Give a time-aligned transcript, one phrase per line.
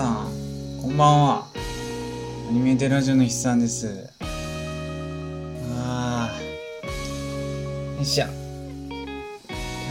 [0.00, 0.32] さん、
[0.80, 1.46] こんばんは。
[2.48, 4.10] アニメテラジオの筆さんです。
[5.76, 7.96] あー。
[7.96, 8.24] よいしょ。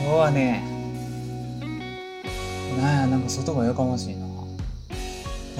[0.01, 0.63] 今日はね、
[2.81, 4.25] なんや、なんか外がやかましいな。
[4.25, 4.47] こ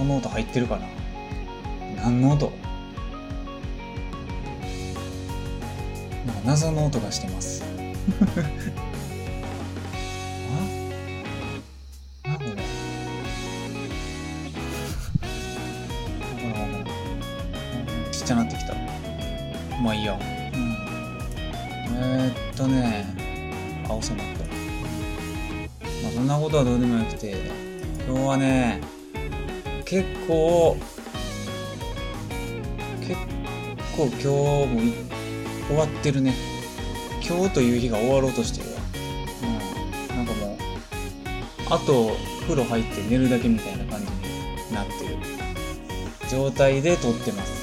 [0.04, 0.88] の音入ってるかな
[2.04, 2.52] 何の音
[6.26, 7.64] なんか謎の音がしてます。
[18.30, 18.76] ちっちゃなってきた。
[19.82, 20.14] まあいいや。
[20.14, 20.22] うん。
[21.98, 23.08] えー、っとね、
[23.86, 24.44] あ、収まった。
[26.04, 27.36] まあそんなことはどうでもよくて、
[28.08, 28.82] 今日はね、
[29.84, 30.78] 結構、
[33.00, 33.16] 結
[33.98, 34.68] 構今日も
[35.68, 36.36] 終わってるね。
[37.28, 38.82] 今日という日が終わろうとしてるわ。
[40.12, 40.18] うん。
[40.18, 40.58] なんかもう、
[41.72, 42.12] あと
[42.44, 45.18] 風呂入って寝るだけみたいな感じになってる
[46.30, 47.59] 状態で撮ってます。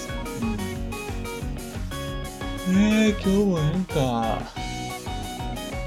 [2.69, 4.39] うん、え、今日もなんか、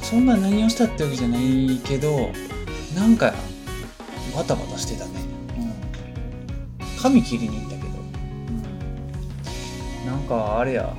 [0.01, 2.29] そんな何をしたってわけじゃないけど、
[2.95, 3.33] なんか、
[4.33, 5.11] バタバタしてたね。
[5.57, 7.01] うん。
[7.01, 7.89] 髪切りに行ったけど。
[10.05, 10.07] うん。
[10.07, 10.95] なんか、あれや。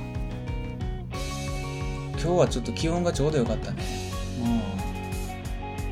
[2.11, 3.83] 今日はちょっと気温がちょうどよかったね。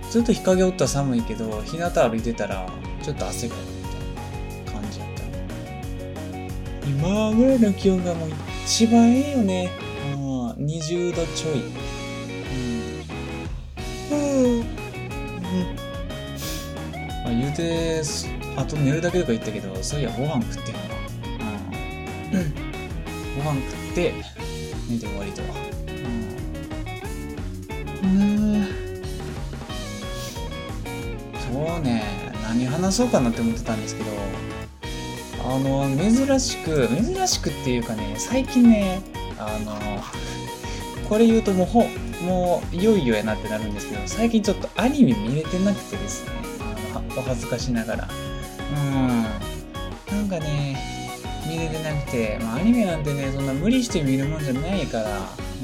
[0.03, 0.11] うん。
[0.11, 2.69] ずっと日陰おったら寒いけど、日向歩いてたら、
[3.01, 3.65] ちょっと汗かくみ
[4.65, 6.87] たいな感じやった。
[6.87, 8.29] 今ぐらいの気温がもう
[8.69, 9.71] 一番いいよね。
[10.13, 10.51] うん。
[10.63, 11.63] 20度ちょい。
[14.11, 14.59] うん。
[17.23, 18.03] まあ、言うて、
[18.55, 20.81] あと寝るだけとか言ったけど、そういやご飯食ってんわ。
[22.31, 22.53] うん。
[23.43, 24.13] ご飯食って、
[24.87, 25.47] 寝て終わりとは。
[28.03, 28.21] うん。
[28.21, 28.23] う
[28.59, 28.67] ん。
[31.51, 32.03] そうね、
[32.43, 34.11] 何話そうかなって思ってたんですけど、
[35.49, 39.01] あの、珍しく、珍しくっていうかね、最近ね、
[39.39, 39.75] あの、
[41.09, 41.87] これ言うともうほ、
[42.23, 46.31] もういよいよやなってなるんですけど、最近ちょっとアニメ見れてなくてですね、
[46.93, 48.07] あのお恥ずかしながら。
[48.75, 49.23] うん。
[49.23, 50.77] なんかね、
[51.47, 55.19] 見れてなくて、まあアニメなんてね、そんな無理して見るもんじゃないから、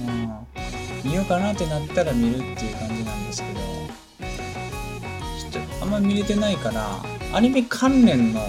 [0.07, 1.09] うん。
[1.12, 3.59] 見ようかなってなったら見るっていう感じなんですけど、
[5.51, 8.41] ちょっとあんま見れてないから、アニメ関連の、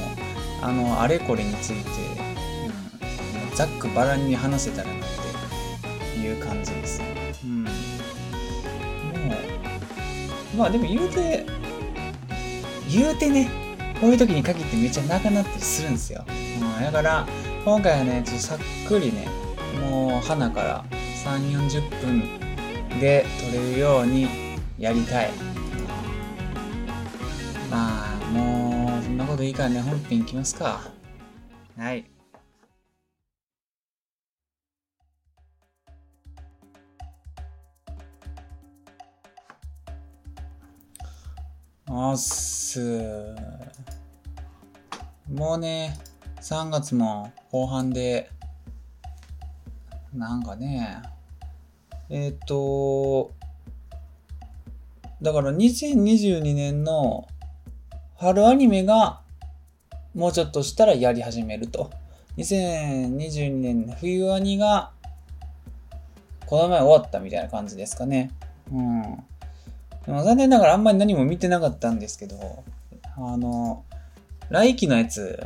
[0.63, 1.91] あの、あれこれについて、
[3.51, 4.99] うん、ざっくばらんに話せたらなっ
[6.15, 7.35] ていう感じですね。
[7.45, 7.65] うん。
[7.65, 7.71] も
[10.55, 11.47] う、まあでも言うて、
[12.91, 13.51] 言うてね、
[14.01, 16.25] こういう時に限ってめっちゃ長なったりするんですよ。
[16.29, 17.27] うん、だから、
[17.65, 19.29] 今回はね、ちょっとさっくりね、
[19.81, 20.85] もう、花から
[21.25, 24.29] 3、40分で撮れるように
[24.79, 25.56] やりたい。
[29.17, 30.79] んなこといいからね、本編いきますか。
[31.79, 32.05] はい。
[41.89, 43.35] おっす。
[45.33, 45.97] もうね、
[46.43, 48.31] 3月も後半で、
[50.13, 51.01] なんかね、
[52.11, 53.33] えっ、と、
[55.23, 57.27] だから2022年の
[58.19, 59.21] 春アニメが
[60.15, 61.91] もうちょっとしたらやり始めると。
[62.39, 64.91] 2022年冬アニが
[66.47, 68.31] この前終わったみたいな感じですかね。
[68.73, 69.03] うん。
[70.07, 72.65] でも残念ながらあんまり何も見てなかったんですけど、
[73.17, 73.85] あの、
[74.49, 75.45] 来期のやつ、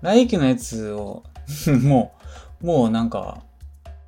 [0.00, 1.22] 来期のやつを
[1.82, 2.12] も
[2.62, 3.42] う、もうなんか、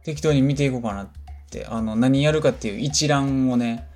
[0.05, 1.09] 適当に見ていこうかなっ
[1.51, 3.87] て、あの、何やるかっていう一覧をね、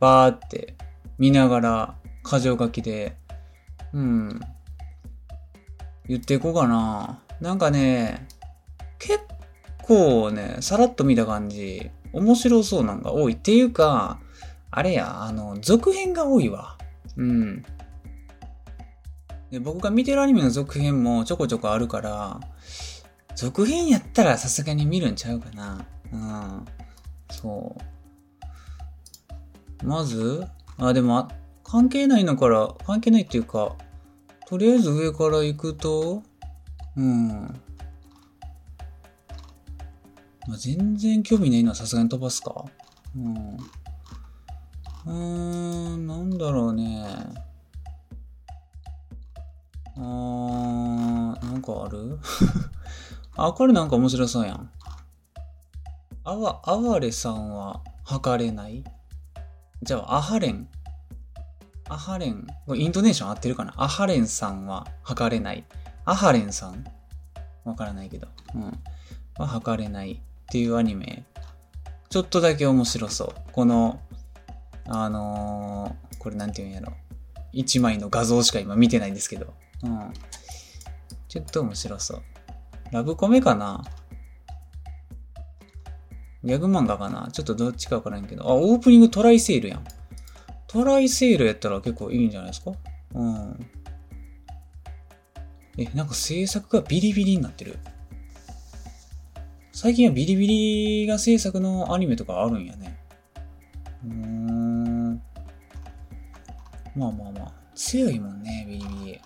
[0.00, 0.74] バーって
[1.18, 1.94] 見ながら、
[2.24, 3.14] 箇条書きで、
[3.94, 4.40] うん、
[6.08, 7.20] 言っていこうかな。
[7.40, 8.26] なんかね、
[8.98, 9.20] 結
[9.82, 13.34] 構ね、さらっと見た感じ、面白そうなんが多い。
[13.34, 14.18] っていうか、
[14.70, 16.76] あれや、あの、続編が多いわ。
[17.16, 17.64] うん。
[19.52, 22.40] で僕が見てるアニメの続編もちょこちょこあるから、
[23.36, 25.86] 続編やったらさすがに見るんちゃうかな。
[26.12, 26.64] うん。
[27.30, 27.76] そ
[29.82, 29.86] う。
[29.86, 30.44] まず、
[30.78, 31.28] あ、でも、
[31.74, 33.74] 関係ないのから、関係ないっていうか、
[34.46, 36.22] とりあえず上から行くと、
[36.96, 37.30] うん。
[40.46, 42.64] まあ、全然興味ないのはさすがに飛ばすか。
[43.16, 43.56] うん。
[45.06, 45.12] うー
[45.96, 47.04] ん、なんだろうね。
[49.96, 52.20] あー、なんかある？
[53.34, 54.70] あ、これなんか面白そうやん。
[56.22, 58.84] あわ、あわれさんは測れない？
[59.82, 60.68] じゃあ、あはれん。
[61.88, 63.74] アハレン、イントネーション合ってるかな？
[63.76, 65.64] アハレンさんは測れない。
[66.06, 66.84] アハレンさん？
[67.64, 68.28] わからないけど。
[68.54, 68.78] うん。
[69.36, 70.18] は測れないっ
[70.50, 71.24] ていうアニメ。
[72.08, 73.34] ちょっとだけ面白そう。
[73.52, 74.00] この、
[74.86, 76.92] あのー、これなんて言うんやろ。
[77.52, 79.52] 一枚の画像しか今見てないんですけど。
[79.82, 80.12] うん。
[81.28, 82.22] ちょっと面白そう。
[82.92, 83.84] ラブコメかな？
[86.44, 87.28] ギャグ漫画かな？
[87.32, 88.44] ちょっとどっちかわからんけど。
[88.48, 89.84] あ、オープニングトライセールやん。
[90.74, 92.72] トライセールやったら結構いいんじゃないですか？
[93.14, 93.66] うん。
[95.78, 97.78] え、なんか制作がビリビリになってる。
[99.70, 102.98] 最近はビリビリが制作のアニメとかあるんやね。
[104.04, 105.22] うーん。
[106.96, 107.52] まあまあまあ。
[107.76, 109.20] 強いもんね、ビリビリ。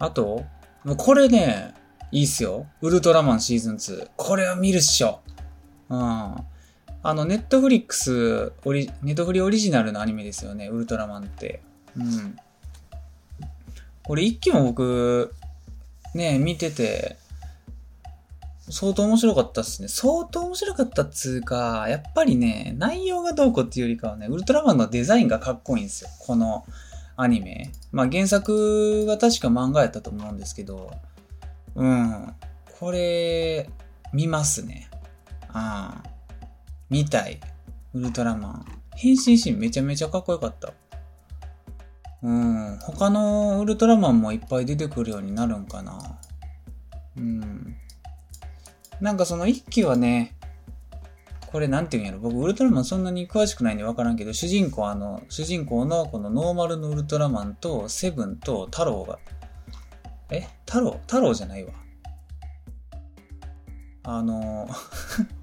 [0.00, 0.42] あと、
[0.82, 1.72] もうこれね、
[2.10, 2.66] いいっすよ。
[2.80, 4.10] ウルトラマンシーズン2。
[4.16, 5.20] これは見るっしょ。
[5.88, 6.36] うん。
[7.08, 11.62] あの、ネットフリックス、ネットフリオリジナルのアニメですよね、ウルトラマンって。
[11.96, 12.36] うん。
[14.02, 15.32] これ一期も僕、
[16.14, 17.16] ね、見てて、
[18.70, 19.88] 相当面白かったっすね。
[19.88, 26.10] 相当面白かったっつうか、やっぱりね、内容がどうこうっていうよりかはね、ウルトラマンのデザインがかっこいいんですよ。
[26.18, 26.66] この
[27.16, 27.70] アニメ。
[27.92, 30.90] まあ原作が確か漫画やったと思うんですけど、
[31.76, 32.34] うん。
[32.80, 33.70] これ、
[34.12, 34.90] 見ますね。
[35.52, 36.15] ああ。
[36.90, 37.40] 見たい。
[37.94, 38.66] ウルトラマン。
[38.94, 40.72] 変身シーンめちゃめちゃかっこよかった。
[42.22, 42.78] うん。
[42.80, 46.18] 他のウルトラマンもいっぱい出てくるようになるんかな。
[47.16, 47.76] うん。
[49.00, 50.36] なんかその一期はね、
[51.46, 52.18] これなんて言うんやろ。
[52.18, 59.18] 僕、ウルトラマンそんなに詳しくないんでわからんけど、主人公あの、主人公のこのノーマルのウルトラマンとセブンと太郎が、
[60.30, 60.48] え？
[60.66, 61.72] 太郎太郎じゃないわ。
[64.02, 64.68] あの、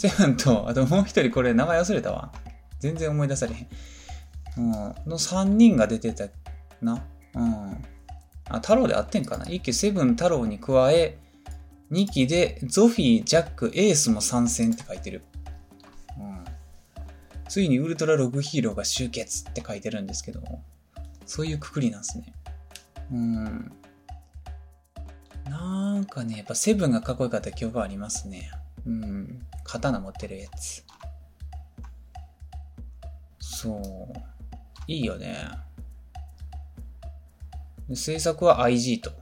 [0.00, 2.32] セブンと、あともう一人これ名前忘れたわ。
[2.78, 3.66] 全然思い出されへん。
[4.56, 4.72] うん、
[5.10, 6.28] の3人が出てた
[6.80, 7.04] な。
[7.34, 7.84] うん。
[8.48, 9.44] あ、太郎であってんかな。
[9.46, 11.18] 一期セブン太郎に加え、
[11.92, 15.22] 2期でゾフィー、ジャック、エースも参戦って書いてる。
[16.18, 16.44] うん。
[17.46, 20.40] ついにウルトラログヒーローが集結って書いてるんですけど。
[21.26, 22.32] そういうくくりなんですね。
[23.12, 23.72] うん。
[25.44, 28.50] なんかね、やっぱセブンがかっこよかった記憶ありますね。
[28.86, 29.46] うん。
[29.64, 30.84] 刀持ってるやつ。
[33.38, 33.82] そう。
[34.86, 35.48] いいよね。
[37.94, 39.12] 制作は IG と。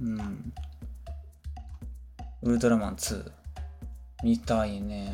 [0.00, 0.52] うん。
[2.42, 3.30] ウルトラマン2。
[4.22, 5.12] 見たいね。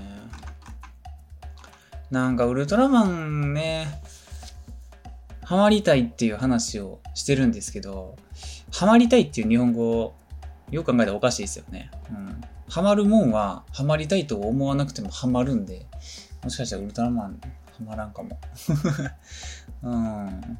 [2.10, 4.02] なんかウルトラマンね、
[5.44, 8.16] ハマりたいっていう話をしてるんですけど、
[8.72, 10.14] ハマりたいっていう日本語、
[10.70, 11.90] よく考えたらおかしいですよね。
[12.10, 12.29] うん。
[12.70, 15.86] ハマるもんは、ハマりたいと思わなくてもハマるんで、
[16.44, 17.40] もしかしたらウルトラマン
[17.78, 18.38] ハマらんかも。
[19.82, 20.58] うん。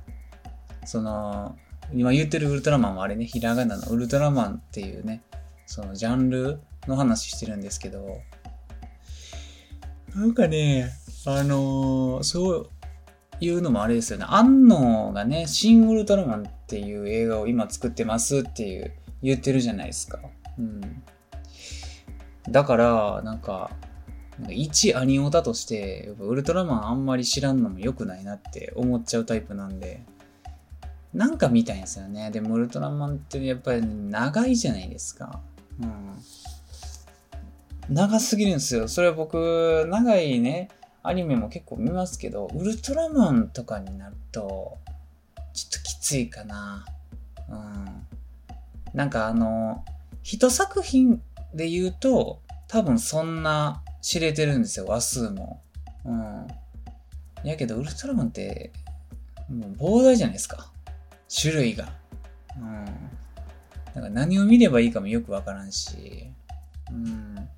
[0.85, 1.57] その、
[1.93, 5.23] 今言ってるウルトラマンはあれね、ひらがなのウルトラマンっていうね、
[5.67, 8.21] そのジャンルの話してるんですけど、
[10.17, 10.91] なんかね、
[11.27, 12.71] あのー、そう
[13.41, 14.25] いうのもあれですよね。
[14.29, 18.93] 安野がね、シン・ウルトラマンっていう映画を今作ってますっていう
[19.23, 20.19] 言ってるじゃないですか。
[20.59, 21.03] うん。
[22.49, 23.71] だから、なんか、
[24.49, 30.03] 一アニオタとして、ウルトラマンあんまり知らんのも良くないなって思っちゃうタイプなんで、
[31.13, 32.31] なんか見たいんですよね。
[32.31, 35.41] でもウルトラマンってやっぱり長いじゃないですか。
[35.81, 37.95] うん。
[37.95, 38.89] 長すぎるんですよ。
[38.89, 40.69] それは僕、長いね、
[41.03, 44.79] アニメも結構見ますけど、ウルトラマンとかになると、
[45.53, 46.87] ちょっときついかな。
[47.49, 48.07] うん。
[48.95, 49.85] なんかあの、
[50.23, 51.21] 一作品
[51.55, 55.63] で言うと、多分そんな知れてるんですよ、話数も。
[56.05, 56.47] うん。
[57.43, 58.73] やけど、ウルトラマンって、
[59.49, 60.71] もう膨大じゃないですか。
[61.29, 61.93] 種類が。
[62.57, 62.85] うん。
[63.95, 66.31] だか何を見ればいいかもよくわからんし。
[66.91, 67.49] うん。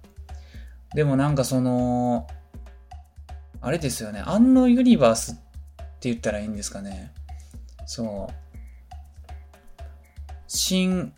[0.94, 2.26] でもなんかその、
[3.60, 4.22] あれですよね。
[4.24, 5.34] アンノユニバースっ
[6.00, 7.12] て言ったらいいんですかね。
[7.86, 8.34] そう。
[10.48, 11.12] 新、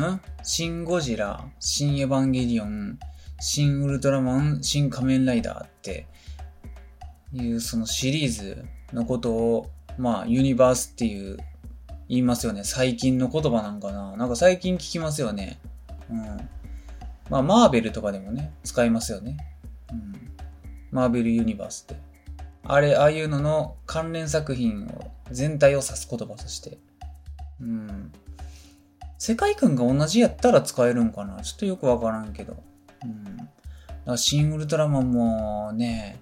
[0.00, 0.20] ん？
[0.42, 2.98] 新ゴジラ、新エヴァンゲリオン、
[3.40, 6.06] 新ウルトラマン、新仮面ライダーって
[7.32, 11.36] いうそのシリーズのことを、まあ、ユニバースっていう
[12.08, 12.64] 言いますよね。
[12.64, 14.16] 最近の言葉なんかな。
[14.16, 15.58] なんか最近聞きますよね。
[16.10, 16.48] うん。
[17.30, 19.38] まあ、マーベルとかでもね、使いますよね。
[19.90, 20.12] うん。
[20.90, 22.00] マーベルユニバースって。
[22.64, 26.78] あれ、ああいうのの関連作品を、全体を指す言葉として。
[27.60, 28.12] うん。
[29.24, 31.40] 世界観が同じやったら使えるんかな？
[31.42, 32.60] ちょっとよくわからんけど。
[33.04, 33.36] うん。
[33.36, 33.48] だか
[34.04, 36.18] らシン・ウルトラマンもね、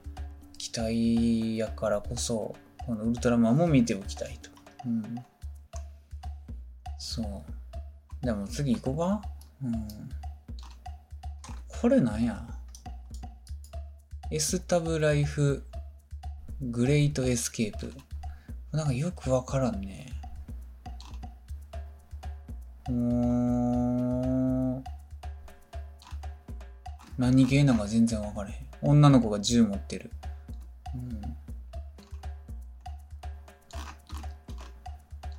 [0.58, 2.54] 期待やからこそ、
[2.84, 4.50] このウルトラマンも見ておきたいと。
[4.84, 5.24] うん。
[6.98, 8.26] そう。
[8.26, 9.22] でも次行こうか？
[9.64, 9.88] うん。
[11.68, 12.44] これなんや？
[14.30, 15.64] エスタブライフ
[16.60, 17.94] グレイトエスケープ。
[18.72, 20.19] なんかよくわからんね。
[22.90, 24.84] うん。
[27.16, 28.54] 何系なのか全然わからへん。
[28.82, 30.10] 女の子が銃持ってる。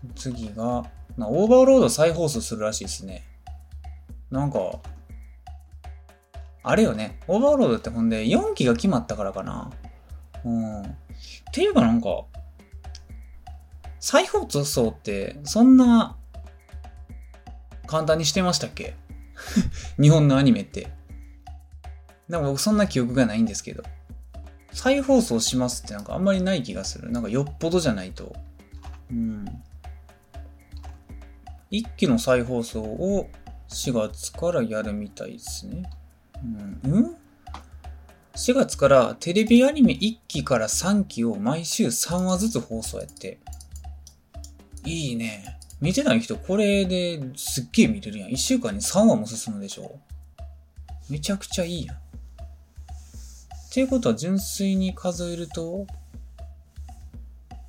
[0.03, 0.85] うん、次が、
[1.17, 3.23] なオーバーロード再放送するらしいですね。
[4.29, 4.79] なんか、
[6.63, 7.19] あれよね。
[7.27, 9.71] オーバーロードってほんで4期が決まったからかな。
[10.45, 10.81] うん。
[10.83, 10.85] っ
[11.51, 12.23] ていうかなんか、
[13.99, 16.15] 再放送ってそんな
[17.91, 18.95] 簡単にしてましたっけ？
[20.01, 20.87] 日本のアニメって。
[22.29, 23.83] なんか僕そんな記憶がないんですけど。
[24.71, 27.11] 再放送しますってなんかあんまりない気がする。
[27.11, 28.33] なんかよっぽどじゃないと。
[29.11, 29.45] うん。
[31.69, 33.29] 一期の再放送を
[33.67, 35.89] 4月からやるみたいですね。
[36.83, 37.15] うん、うん
[38.35, 43.39] ?4 月からテレビアニメ1期から3期を毎週3話ずつ放送やって。
[44.85, 45.57] いいね。
[45.81, 48.29] 見てない人これですっげえ見れるやん。
[48.29, 49.99] 1週間に3話も進むでしょ
[51.09, 51.95] めちゃくちゃいいやん。
[51.95, 51.99] っ
[53.73, 55.87] ていうことは純粋に数えると、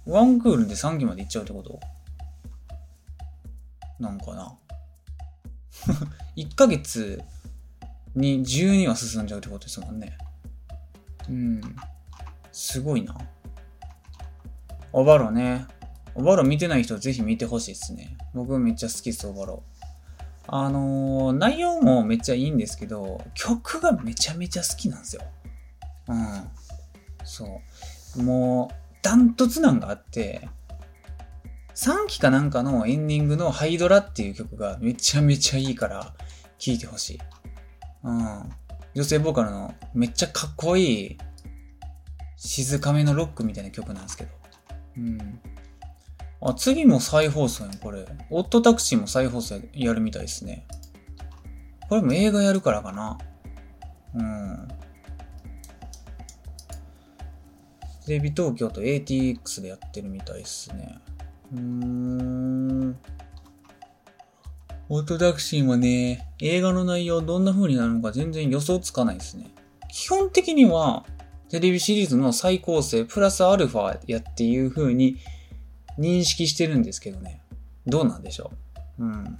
[0.04, 1.80] ワンクールで3期までいっちゃうってこと？
[3.98, 4.58] なんかな。
[6.36, 7.22] 1ヶ月
[8.14, 10.18] に12は進んじゃうってことですもんね。
[11.28, 11.60] うん。
[12.52, 13.16] すごいな。
[14.92, 15.66] オバロね。
[16.14, 18.16] オバロ見てない人ぜひ見てほしいですね。
[18.34, 19.62] 僕めっちゃ好きです、オバロ。
[20.46, 25.22] あのー、内容もめっちゃいいんですけど、曲がめちゃめちゃ好きなんですよ。
[26.08, 26.48] うん。
[27.24, 27.60] そ
[28.16, 28.22] う。
[28.22, 30.48] もう、ダントツなんがあって、
[31.74, 36.14] 3期かなんかのエンディングのハイドラっていう曲がめちゃめちゃいいから
[36.58, 37.18] 聴いてほしい。
[38.04, 38.50] うん。
[38.94, 41.18] 女性ボーカルのめっちゃかっこいい
[42.36, 44.30] 静かめのロックみたいな曲なんですけど。
[44.98, 45.40] うん。
[46.44, 48.04] あ、次も再放送やん、これ。
[48.30, 50.66] オットタクシーも再放送やるみたいですね。
[51.88, 53.18] これも映画やるからかな。
[54.14, 54.68] うん。
[58.06, 60.98] テレビ東京と ATX でやってるみたいですね。
[61.52, 62.98] うーん。
[64.88, 69.50] オートタクシーもね、映画の内容どんな風になるのか全然予想つかないですね。
[69.88, 71.06] 基本的には、
[71.50, 75.18] テレビシリーズの再構成プラスアルファやっていう風に
[75.98, 77.40] 認識してるんですけどね。
[77.86, 78.52] どうなんでしょ
[78.98, 79.04] う。
[79.04, 79.38] うん。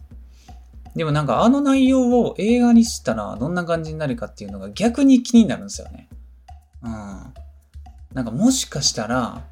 [0.95, 6.09] でもなんかあの内容を映画にしたらどんな感じになるかっていうのが逆に気になるんですよね。
[6.83, 7.35] うん。
[8.13, 9.43] なんかもしかしたら、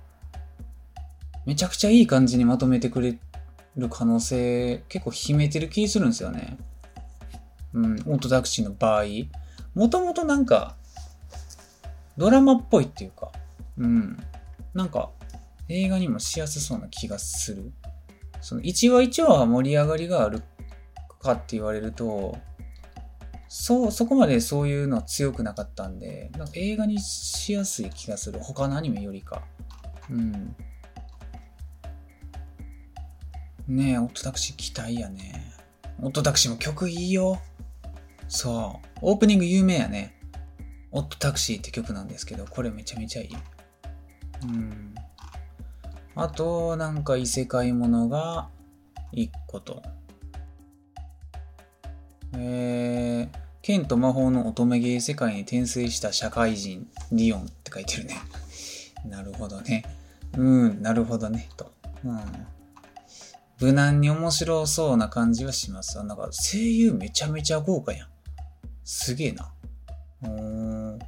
[1.47, 3.19] めちゃくちゃいい感じにまとめてくれ
[3.77, 6.59] る可能性結構秘めてる気するんですよね。
[7.73, 9.05] うん、オートタクシーの場合。
[9.75, 10.77] もともとなんか、
[12.19, 13.33] ドラマっぽいっていうか、
[13.79, 14.23] うん、
[14.75, 15.11] なんか
[15.71, 17.73] 映画にもしやすそうな気がする。
[18.41, 20.43] その1話1話は盛り上がりがある
[21.21, 22.37] かって言われると、
[23.49, 28.41] そう、そこまでそういうのは強くなかったんで、なんか映画にしやすい気がする。
[28.41, 29.43] 他のアニメよりか。
[30.11, 30.57] うん。
[33.69, 35.53] ねえ、オットタクシー期待やね。
[36.01, 37.41] オットタクシーも曲いいよ。
[38.27, 38.99] そう。
[39.03, 40.17] オープニング有名やね。
[40.91, 43.31] オットタクシーって曲なんですけど、これめちゃめちゃいい。
[44.43, 44.95] うん。
[46.23, 48.51] あと、なんか異世界ものが
[49.15, 49.83] 1個と。
[52.35, 58.17] えー、剣と魔法の乙女芸世界に転生した社会人、リオンって書いてるね。
[59.09, 59.83] なるほどね。
[60.37, 61.73] うん、なるほどね、と。
[62.05, 62.21] うん。
[63.59, 65.97] 無難に面白そうな感じはします。
[66.05, 68.09] なんか声優めちゃめちゃ豪華やん。
[68.85, 69.51] すげえな。
[70.25, 70.99] うん。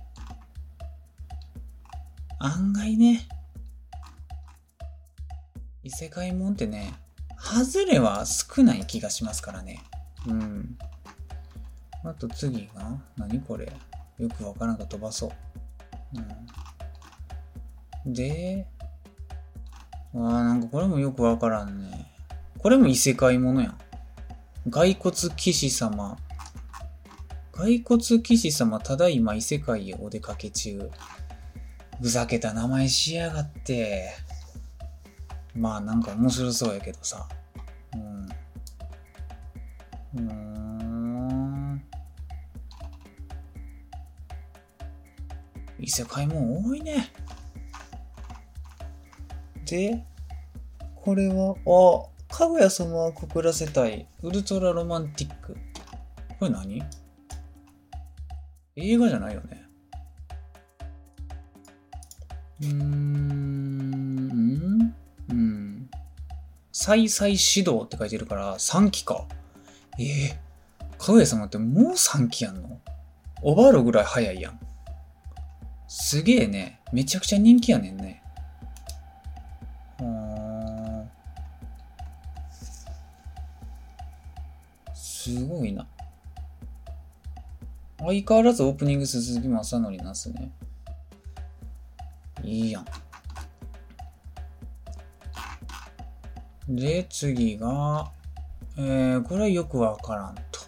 [2.38, 3.28] 案外ね、
[5.84, 6.94] 異世界もんってね、
[7.36, 9.82] 外れは少ない気がしますからね。
[10.26, 10.78] うん。
[12.04, 13.72] あと次が、何これ？
[14.18, 15.30] よくわからんか飛ばそう。
[18.06, 18.12] うん。
[18.12, 18.66] で、
[20.14, 22.12] あーなんかこれもよくわからんね。
[22.58, 23.78] これも異世界ものやん。
[24.70, 26.16] 骸骨騎士様。
[27.50, 30.90] 骸骨騎士様、ただいま異世界へお出かけ中。
[32.00, 34.12] ふざけた名前しやがって。
[35.54, 37.28] まあなんか面白そうやけどさ。
[37.94, 38.28] うん。
[40.14, 41.82] うん。
[45.78, 47.10] 異世界も多いね。
[49.66, 50.04] で、
[50.94, 54.06] これは、あ、かぐや様は告らせたい。
[54.22, 55.56] ウルトラロマンティック。
[56.38, 56.82] これ何？
[58.76, 59.64] 映画じゃないよね。
[62.60, 63.21] うーん、
[66.84, 69.24] 再々指導って書いてるから3期か。
[70.00, 70.40] ええ
[70.98, 72.80] かぐや様ってもう3期やんの？
[73.40, 74.58] おばあろぐらい早いやん。
[75.86, 76.80] すげえね。
[76.92, 78.20] めちゃくちゃ人気やねんね。
[80.00, 81.08] うん。
[84.92, 85.86] すごいな。
[87.98, 90.50] 相変わらずオープニング鈴木正則なんすね。
[92.42, 92.86] いいやん。
[96.76, 98.10] で、次が、
[98.78, 100.60] えー、これはよくわからんと。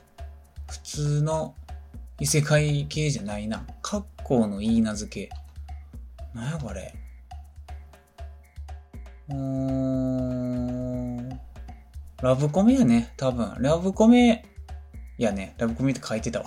[0.69, 1.55] 普通の
[2.21, 3.67] 異世界系じゃないな。
[3.81, 5.35] 格好のいい名付け。
[6.35, 6.95] なんやこれ。
[9.31, 11.29] うーん。
[12.21, 13.15] ラブコメやね。
[13.17, 13.55] 多分。
[13.59, 14.45] ラブコメ
[15.17, 15.55] やね。
[15.57, 16.47] ラブコメって書いてたわ。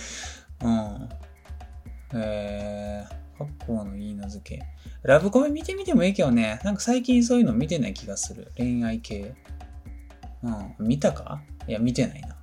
[0.64, 2.18] うん。
[2.18, 4.64] えー、格好のいい名付け。
[5.02, 6.60] ラブコメ見てみてもいいけどね。
[6.64, 8.52] なんか最近そういうの見てない気がする。
[8.56, 9.34] 恋愛系。
[10.42, 10.74] うん。
[10.78, 11.42] 見たか？
[11.68, 12.36] いや、見てないな。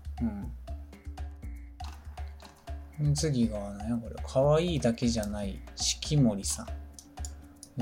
[3.02, 3.16] うん。
[3.16, 3.98] 次が、何や？
[3.98, 4.16] これ。
[4.26, 5.60] 可愛いだけじゃない。
[5.76, 6.68] 四季森さん。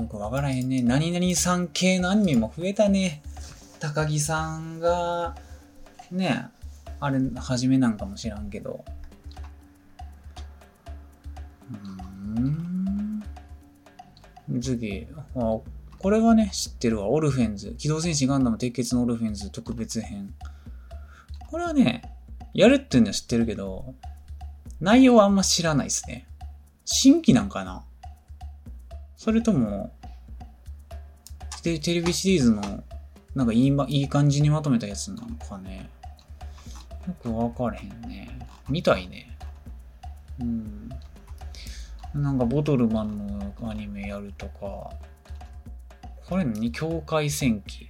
[0.00, 0.82] よくわからへんね。
[0.82, 3.22] 何々さん系のアニメも増えたね。
[3.78, 5.36] 高木さんが、
[6.10, 6.46] ね、
[6.98, 8.84] あれ、初めなんかも知らんけど。
[11.70, 12.81] うーん。
[14.60, 15.06] 次、
[15.36, 15.58] あ、
[15.98, 17.08] これはね、知ってるわ。
[17.08, 17.74] オルフェンズ。
[17.78, 20.34] 機動戦士ガンダム鉄血のオルフェンズ特別編。
[21.50, 22.02] これはね、
[22.54, 23.94] やるっていうのは知ってるけど、
[24.80, 26.26] 内容はあんま知らないですね。
[26.84, 27.84] 新規なんかな
[29.16, 29.92] それとも、
[31.62, 32.82] テレビシリーズの、
[33.36, 35.88] なんかいい,、いい感じにまとめたやつなのかね。
[37.06, 38.28] よくわからへんね。
[38.68, 39.36] みたいね。
[40.40, 40.90] うん。
[42.14, 43.26] なんかボトルマン
[43.60, 44.90] のアニメやるとか、
[46.28, 47.88] これ何境界戦記。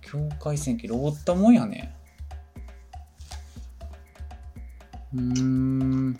[0.00, 1.94] 境界戦記、ロボットもんやね。
[5.14, 6.18] うーん。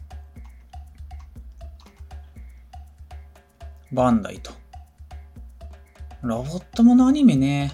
[3.92, 4.52] バンダイと。
[6.22, 7.72] ロボットものアニメね。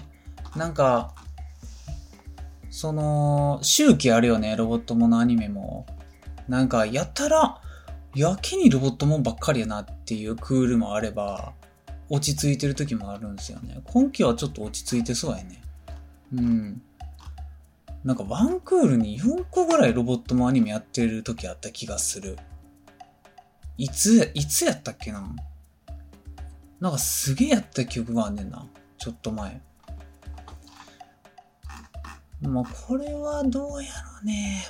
[0.55, 1.13] なんか、
[2.69, 5.85] その、周期あるよね、ロボットものアニメも。
[6.47, 7.61] なんか、やたら、
[8.15, 11.53] やけにロボットもんばっかりやなっていうクールもあれば、
[12.09, 13.81] 落ち着いてる時もあるんですよね。
[13.85, 15.61] 今期はちょっと落ち着いてそうやね。
[16.33, 16.81] うん。
[18.03, 22.37] なんかワンクールに4個ぐらいロボットもアニメやってる時あった気がする。
[23.77, 25.35] いつ、いつやったっけな？
[26.79, 28.65] なんかすげえやった記憶があんねんな。
[28.97, 29.61] ちょっと前。
[32.41, 34.65] まあ、これはどうやろうね。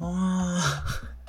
[0.00, 1.21] あー、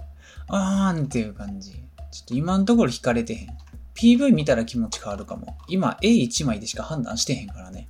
[0.47, 1.71] あーんっていう感じ。
[1.71, 1.79] ちょ
[2.25, 3.57] っと今のところ惹かれてへん。
[3.95, 5.57] PV 見たら気持ち変わるかも。
[5.67, 7.87] 今、A1 枚でしか判断してへんからね。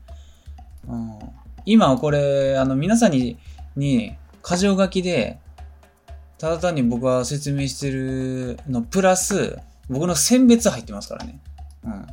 [0.87, 1.19] うん、
[1.65, 3.37] 今これ、あの、皆さんに、
[3.75, 5.39] に、箇条書きで、
[6.37, 11.39] ただ単に僕は説明してるの、プラス、僕の選別入ってますからね。
[11.85, 12.07] うん。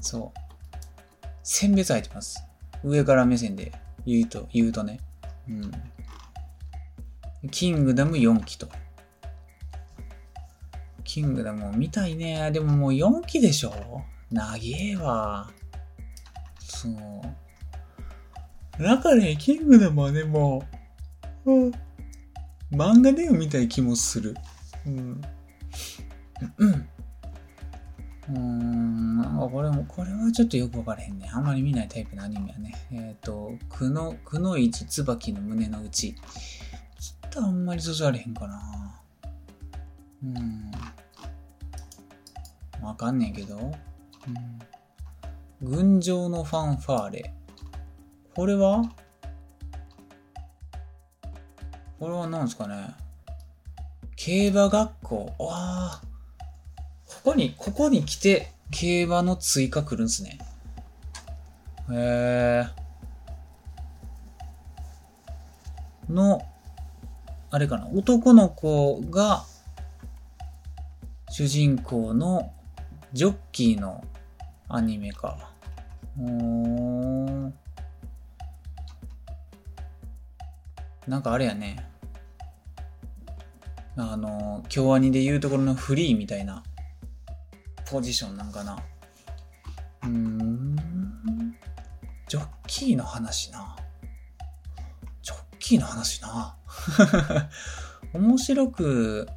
[0.00, 0.38] そう。
[1.42, 2.44] 選別入ってます。
[2.84, 3.72] 上から目線で
[4.06, 5.00] 言うと、言うとね。
[5.48, 5.72] うん。
[7.50, 8.68] キングダム4期と。
[11.08, 12.50] キングダムを見たいね。
[12.52, 13.72] でももう4期でしょ？
[14.30, 15.50] 長えわ。
[16.60, 18.82] そう。
[18.82, 20.62] だからね、キングダムはね、も
[21.46, 21.72] う、うん、
[22.70, 24.36] 漫画で読みたい気もする。
[24.86, 25.22] うん。
[26.58, 26.88] うん。
[28.28, 31.30] うーん、なんかこれも、これはちょっとよくわからへんね。
[31.32, 32.74] あんまり見ないタイプのアニメやね。
[32.92, 36.14] えっ、ー、と、くの、くのいち椿の胸の内。
[36.14, 39.00] ちょっとあんまりそそられへんかな。
[40.24, 40.70] うん。
[42.82, 43.56] わかんねんけど。
[43.56, 43.60] う
[45.64, 45.68] ん。
[45.68, 47.34] 群青のファンファーレ。
[48.34, 48.92] これは？
[51.98, 52.94] これは何ですかね
[54.14, 55.34] 競馬学校。
[55.38, 56.02] わあ。
[57.06, 60.38] ここに、ここに来て、競馬の追加来るんすね。
[61.90, 62.66] へえ。
[66.08, 66.42] の、
[67.50, 69.44] あれかな、男の子が、
[71.30, 72.52] 主人公の
[73.12, 74.04] ジョッキーの
[74.68, 75.50] アニメか。
[76.18, 77.54] うーん。
[81.06, 81.88] なんかあれやね。
[83.96, 86.62] あの、京アニで言うところのフリーみたいな
[87.90, 88.78] ポジションなんかな。
[90.02, 90.76] うーん。
[92.28, 93.76] ジョッキーの話な。
[95.22, 96.56] ジョッキーの話な。
[98.12, 99.28] 面白く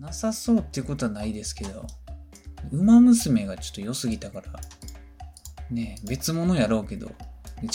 [0.00, 1.86] なさそうっていうことはないですけど、
[2.72, 4.52] 馬娘がちょっと良すぎたから、
[5.70, 7.10] ね別物やろうけど、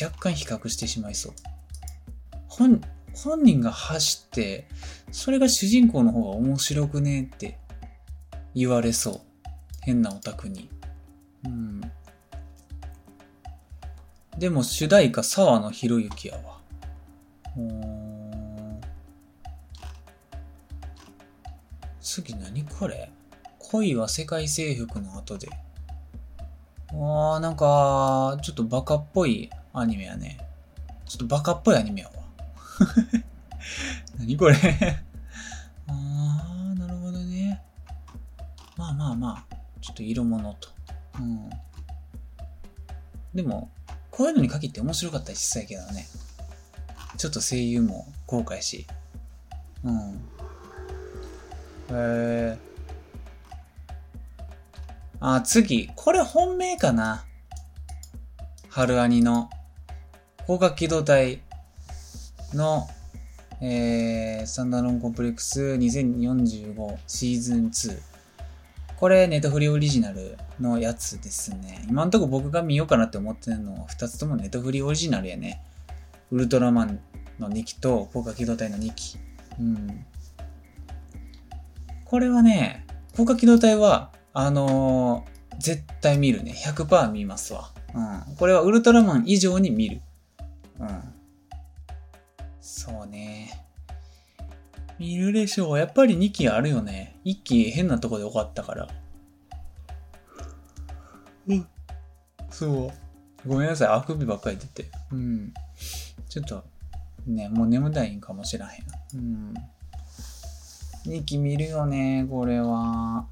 [0.02, 1.34] 若干比較してしまいそう。
[2.48, 2.82] 本、
[3.14, 4.68] 本人が走って、
[5.12, 7.60] それが主人公の方が面白くねって
[8.56, 9.22] 言われそう。
[9.82, 10.70] 変なオタクに。
[11.46, 11.82] うん。
[14.38, 16.60] でも主題歌沢野博之やわ。
[17.58, 18.03] うん
[22.04, 23.10] 次何これ？
[23.60, 25.48] 恋は世界征服の後で。
[26.94, 30.38] わーなんか、ちょっとバカっぽいアニメやね。
[31.06, 32.14] ちょっとバカっぽいアニメやわ。
[34.20, 34.56] 何これ？
[35.88, 37.64] あー、なるほどね。
[38.76, 40.70] まあまあまあ、ちょっと色物と。
[41.20, 41.50] うん。
[43.34, 43.72] でも、
[44.12, 46.06] こういうのに限って面白かったりしそうやけどね。
[47.18, 48.86] ちょっと声優も後悔し。
[49.84, 50.33] うん。
[51.94, 52.74] えー。
[55.20, 55.90] あ、次。
[55.96, 57.26] これ本命かな。
[58.70, 59.50] 春アニの
[60.40, 61.42] 光学機動隊
[62.54, 62.88] の、
[63.62, 67.98] えー、スタンダードンコンプレックス2045シーズン2。
[68.98, 71.86] これ、ネットフリオリジナルのやつですね。
[71.88, 75.62] 今んとこ僕が見ようかなって思ってるのは、2つともネットフリオリジナルやね。
[76.32, 77.00] ウルトラマン
[77.38, 79.18] の2期と、効果機動隊の2期。
[79.60, 80.06] うん。
[82.14, 82.86] これはね、
[83.18, 86.54] 効果機動隊は、あのー絶対見るね。
[86.64, 87.72] 100%見ますわ。
[87.96, 88.36] うん。
[88.36, 90.00] これはウルトラマン以上に見る。
[90.80, 90.88] うん。
[92.62, 93.66] そうね。
[95.00, 95.80] 見るでしょう。
[95.80, 97.20] やっぱり2期あるよね。
[97.26, 98.88] 1期変なとこで終わったから。
[101.48, 101.68] うん。
[102.52, 102.92] そ
[103.46, 103.50] う。
[103.50, 103.88] ごめんなさい。
[103.88, 104.92] あくびばっかり出て。
[105.12, 105.52] うん。
[106.30, 106.64] ちょっと、
[107.26, 108.86] ね、もう眠たいんかもしらへん。
[109.16, 109.54] うん。
[111.06, 113.28] 2期見るよね、これは。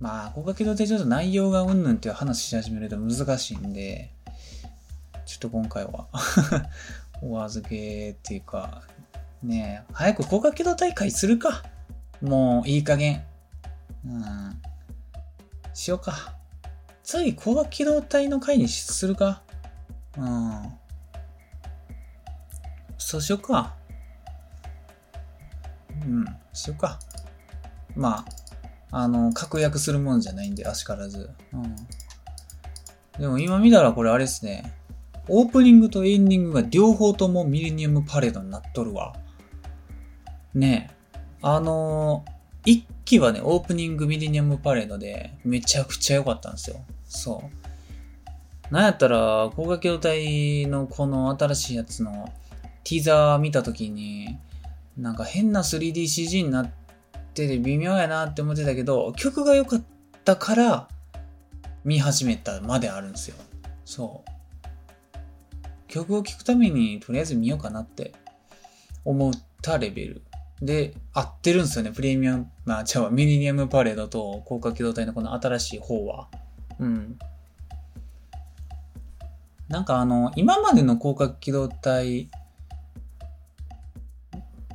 [0.00, 4.12] まあ、高架機動隊ちょっと内容がうんぬんっていう話し始めると難しいんで、
[5.24, 6.06] ちょっと今回は
[7.22, 8.82] お預けっていうか、
[9.42, 11.64] ねえ、早く高架機動大会するか。
[12.22, 13.24] もういい加減。
[14.06, 14.62] うん。
[15.72, 16.34] しようか。
[17.02, 19.42] 次、高架機動隊の会にするか。
[20.16, 20.78] うん。
[22.98, 23.74] そうしようか。
[26.02, 26.98] うん、しようか。
[27.94, 28.24] ま
[28.90, 31.30] あ、あの、確約するもんじゃないんで、あしからず。
[31.52, 31.76] うん。
[33.18, 34.72] でも今見たらこれあれですね。
[35.28, 39.14] オープニングとエンディングが両方ともミレニアムパレードになっとるわ。
[40.54, 41.18] ねえ。
[41.42, 42.34] あのー
[42.66, 46.76] 一期はね、オープニングミレニアムパレードでめちゃくちゃ良かったんですよ。
[47.04, 47.50] そ
[48.70, 48.74] う。
[48.74, 52.32] なんやったら、高架機動隊のこの新しいやつの
[52.82, 54.38] ティザー見たときに、
[54.96, 56.70] なんか変な 3DCG になっ
[57.34, 59.82] てて微妙やなって思ってたけど、曲が良かっ
[60.24, 60.88] たから
[61.84, 63.36] 見始めたまであるんですよ。
[63.84, 64.30] そう。
[65.88, 68.12] 曲を聴くためにとりあえず見ようかなって
[69.04, 70.22] 思ったレベル。
[70.62, 71.92] で、合ってるんですよね。
[71.92, 76.28] プレミアム、まあ、じゃあ、ミレニアムパレードと高架機動隊のこの新しい方は。
[76.78, 77.18] うん。
[79.68, 82.30] なんかあの、今までの高架機動隊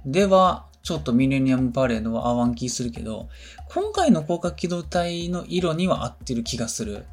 [0.06, 3.30] では、ちょっとミレニアムパレードは合わん気するけど、
[3.70, 7.06] 今回の高架機動隊の色には合ってる気がする。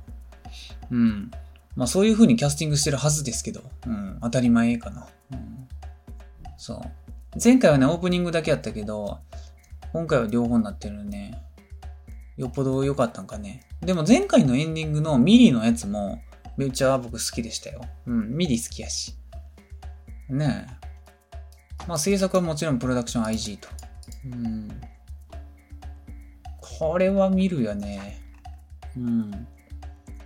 [0.90, 1.30] うん。
[1.74, 4.18] まあそういう風にキャスティングしてるはずですけど、うん。
[4.22, 5.06] 当たり前かな。
[5.32, 5.68] うん。
[6.56, 6.80] そう。
[7.42, 9.18] 前回はね、オープニングだけやったけど、
[9.92, 11.42] 今回は両方になってるね。
[12.36, 13.60] よっぽど良かったんかね。
[13.80, 16.20] でも前回のエンディングのミリのやつも、
[16.56, 17.82] めっちゃ僕好きでしたよ。
[18.06, 19.16] うん、ミリ好きやし。
[20.30, 20.85] ねえ。
[21.86, 23.68] まあ制作はもちろんプロダクション IG と。
[24.26, 24.68] うん。
[26.60, 28.20] これは見るよね。
[28.96, 29.30] うん。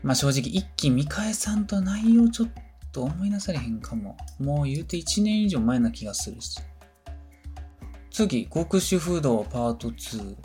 [0.02, 2.48] まあ正直一気見返さんと内容ちょっ
[2.92, 4.16] と思い出されへんかも。
[4.38, 6.60] もう言うて1年以上前な気がするし。
[8.10, 10.36] 次、極主不動パート2。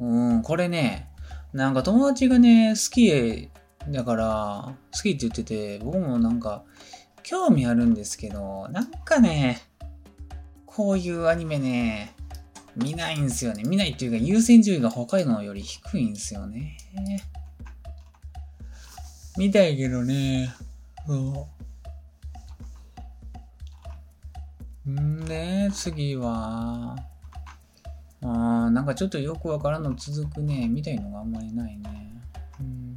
[0.00, 1.08] うん、これね、
[1.52, 3.50] なんか友達がね、好き
[3.90, 6.64] だから、好きって言ってて、僕もなんか、
[7.22, 9.62] 興味あるんですけど、なんかね、
[10.74, 12.16] こういうアニメね、
[12.74, 13.62] 見ないんすよね。
[13.62, 16.76] 見ないっていうか、優先順位が北海道より低いんすよね。
[19.38, 20.52] 見たいけどね、
[21.06, 21.46] そ
[24.84, 24.90] う。
[24.90, 26.96] んで、次は、
[28.22, 32.20] あーなんかちょっとよくわからんの続くね、みたいのがあんまりないね。
[32.58, 32.96] うん、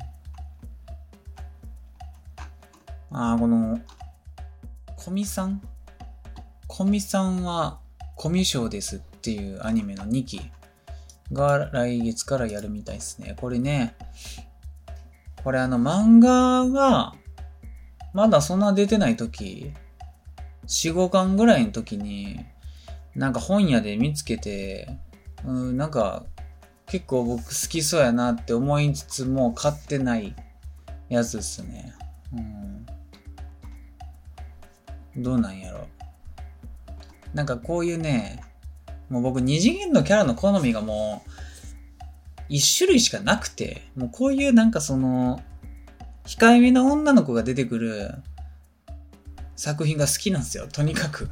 [3.12, 3.80] ああ、この、
[4.98, 5.62] 古見さん
[6.67, 7.80] コミさんは
[8.15, 10.51] コミュ障ですっていうアニメの2期
[11.32, 13.36] が来月からやるみたいですね。
[13.39, 13.95] これね、
[15.43, 17.13] これあの漫画が
[18.13, 19.73] まだそんな出てない時、
[20.65, 22.45] 4、5巻ぐらいの時に、
[23.15, 24.89] なんか本屋で見つけて、
[25.45, 26.25] うん、なんか
[26.88, 30.36] 結構僕好きそうやなって思いつつも買ってない
[31.10, 31.93] やつですね。
[32.34, 32.39] う
[35.19, 35.23] ん。
[35.23, 35.88] どうなんやろ。
[37.38, 38.41] なんかこういうね、
[39.10, 41.32] もう僕二次元のキャラの好みがもう
[42.50, 45.39] 一種類しかなくて、もうこういうなんかその、
[46.26, 48.15] 控えめな女の子が出てくる
[49.56, 50.67] 作品が好きなんですよ。
[50.67, 51.30] とにかく。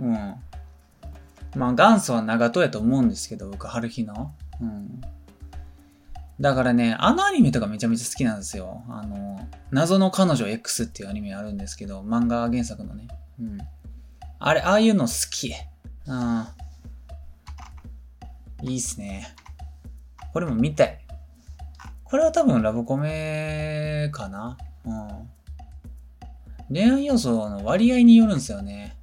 [0.00, 0.34] うん。
[1.54, 4.32] まあ元祖は長門やと思うんですけど、僕、春日の。
[4.58, 5.02] うん。
[6.40, 8.84] だからね、あのアニメとかめちゃめちゃ好きなんですよ。
[8.88, 13.06] あの、謎の彼女 X っていうアニメあるんですけど、漫画原作のね。
[13.38, 13.58] うん。
[14.44, 15.54] あれ、ああいうの好き。
[16.04, 16.46] うん。
[18.68, 19.36] いいっすね。
[20.32, 20.98] これも見たい。
[22.02, 24.58] これは多分ラブコメかな。
[24.84, 25.30] うん。
[26.74, 28.96] 恋愛要素の割合によるんですよね。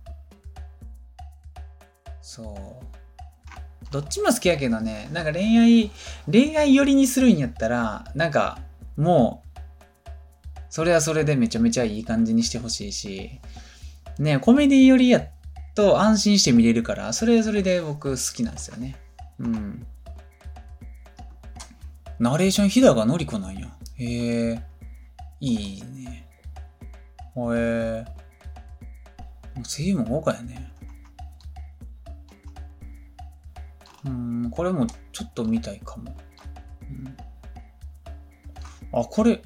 [2.21, 3.91] そう。
[3.91, 5.91] どっちも好きやけどね、なんか恋愛、
[6.29, 8.59] 恋愛寄りにするんやったら、なんか、
[8.97, 9.49] もう、
[10.69, 13.39] それはそれでめちゃめちゃいい感じにしてほしいし、
[14.19, 15.25] ね、コメディ寄りや
[15.75, 18.97] と安心して見れるから、それはそれで僕好きなんですよね。
[19.39, 19.87] うん。
[22.19, 23.67] ナレーション日高のり子なんや。
[23.95, 24.61] へえ。
[25.39, 26.27] いいね。
[27.37, 28.05] へえ。
[29.63, 30.69] 声優も豪華やね。
[34.05, 36.15] うん、これもちょっと見たいかも。
[38.91, 39.41] うん、あ、これ。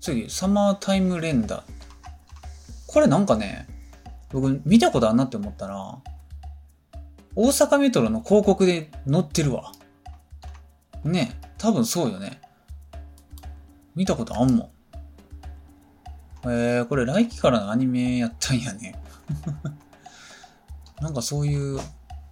[0.00, 1.62] 次、サマータイム連打。
[2.86, 3.66] これなんかね、
[4.30, 5.98] 僕見たことあんなって思ったら、
[7.34, 9.72] 大阪メトロの広告で載ってるわ。
[11.04, 12.40] ね多分そうよね。
[13.94, 14.70] 見たことあんもん。
[16.44, 18.94] えー、これ来期からのアニメやったんやね。
[21.00, 21.80] なんかそういう、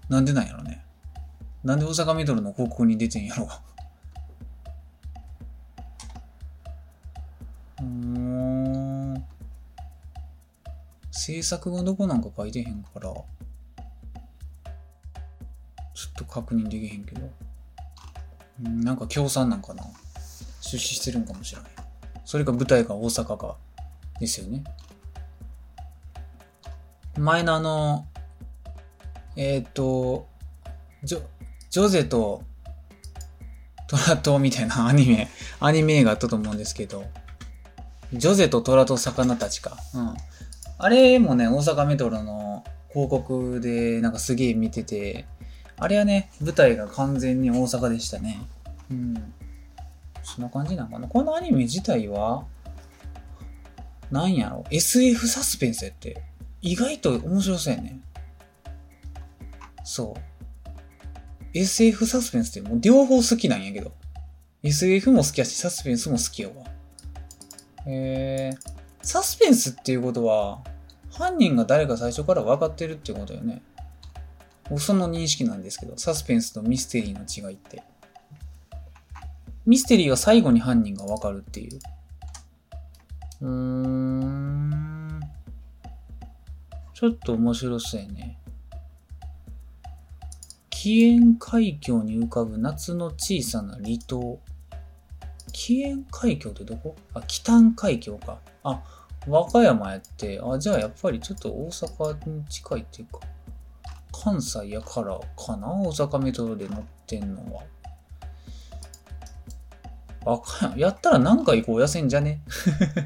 [0.09, 0.85] なんでなんやろね。
[1.63, 3.49] なんで大阪メトロの広告に出てんやろ。
[7.81, 8.74] うーん。
[11.17, 13.23] 制作がどこなんか書いてへんから、ちょ
[16.11, 17.31] っと確認できへんけど。
[18.61, 19.83] なんか協賛なんかな
[20.61, 21.71] 出資してるんかもしれない。
[22.25, 23.57] それか舞台が大阪か。
[24.21, 24.65] ですよね。
[27.17, 28.07] 前のあの、
[29.37, 30.29] えっ、ー、と、
[31.03, 31.23] ジョ、
[31.71, 32.43] ジョゼと
[33.87, 35.29] トラとみたいな アニメ、
[35.61, 37.05] アニメ映画あったと思うんですけど、
[38.13, 39.77] ジョゼとトラと魚たちか。
[39.95, 40.17] うん。
[40.79, 45.27] あれもね、大阪メトロの広告でなんかすげえ見てて、
[45.77, 48.41] あれはね、舞台が完全に大阪でしたね。
[48.91, 49.35] うん。
[50.23, 51.09] そんな感じなのかな。
[51.09, 52.45] このアニメ自体は、
[54.11, 56.23] なんやろ ?SF サスペンスやって、
[56.63, 58.01] 意外と面白そうやね。
[59.85, 60.35] そう。
[61.53, 63.93] SF サスペンスってもう両方好きなんやけど。
[64.63, 66.55] SF も好きやし、サスペンスも好きやわ。
[67.87, 68.74] へえー、
[69.05, 70.65] サスペンスっていうことは、
[71.13, 73.63] 犯人が誰か最初から分かってるってことよね。
[74.79, 77.83] その認識なんですけど、サスペンスとミステリーの違いって。
[79.67, 81.79] ミステリーは最後に犯人がわかるっていう。
[83.43, 85.21] うーん。
[86.95, 88.39] ちょっと面白そうやね。
[90.71, 94.41] 紀縁海峡に浮かぶ夏の小さな離島。
[95.53, 96.97] 紀縁海峡ってどこ？
[97.15, 98.39] あ、北海峡か。
[98.65, 98.83] あ、
[99.27, 103.21] 和歌山やって、あ、じゃあやっぱりちょっと大阪に近いっていうか。
[104.13, 105.69] 関西やからかな？
[105.69, 107.63] 大阪メトロで乗ってんのは。
[110.27, 112.41] あかんやったら何か行こうやせんじゃね？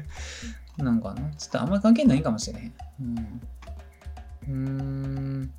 [0.77, 1.29] なんかな？
[1.31, 2.73] ちょっとあんまり関係ないかもしれへん。
[3.01, 3.41] うん。
[4.47, 5.53] うーん。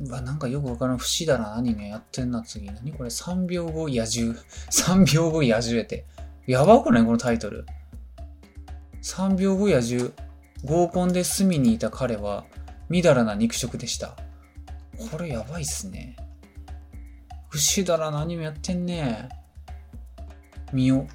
[0.00, 2.66] うわ、なんかよくわからん不思議だなアニメやってんな、次。
[2.66, 4.34] 何これ ?3 秒後野獣。
[4.70, 6.06] 3秒後野獣やって。
[6.46, 7.04] やばくない？
[7.04, 7.66] このタイトル。
[9.02, 10.12] 3秒後野獣。
[10.64, 12.44] 合コンで隅にいた彼は、
[12.88, 14.16] みだらな肉食でした。
[15.10, 16.16] これやばいっすね。
[17.48, 19.28] 不思議だなアニメやってんね。
[20.72, 21.06] 見よ。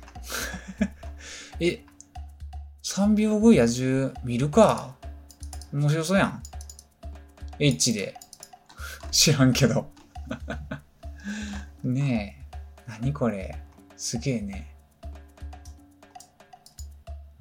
[1.59, 1.85] え、
[2.83, 4.95] 3秒後野獣見るか
[5.71, 6.43] 面白そうやん。
[7.59, 8.17] エッチで。
[9.11, 9.91] 知らんけど。
[11.83, 12.57] ねえ。
[12.87, 13.57] 何これ。
[13.95, 14.74] すげえね。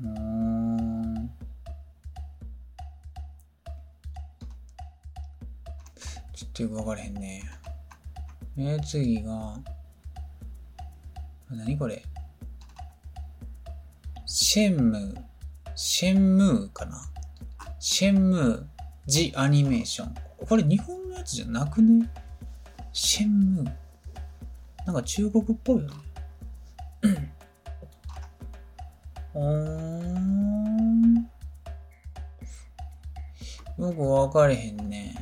[0.02, 1.30] うん。
[6.34, 7.42] ちょっとよくわからへんね。
[8.56, 9.58] えー、次が、
[11.50, 12.02] 何これ？
[14.26, 15.22] シェンムー、
[15.76, 17.00] シェンムーかな？
[17.78, 18.64] シェンムー、
[19.06, 20.14] ジアニメーション。
[20.46, 22.10] これ日本のやつじゃなくね？
[22.92, 23.72] シェンムー。
[24.86, 27.32] なんか中国っぽいよね。
[29.34, 31.14] うーん。
[33.78, 35.16] よくわかれへんね。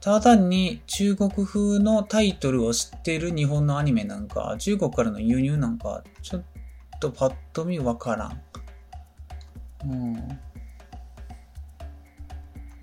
[0.00, 6.42] ただ単に中国風のタイトルを知ってる日本のアニメなんか、中国からの輸入なんか、ちょっ
[7.00, 8.42] とパッと見わからん。
[9.84, 10.38] うん。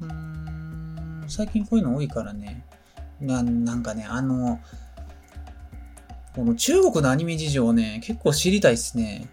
[0.02, 2.66] うん、最近こういうの多いからね。
[3.22, 4.60] ななんかね、あの、
[6.36, 9.30] この中国のアニメ事情ね、結構知りたいっすね。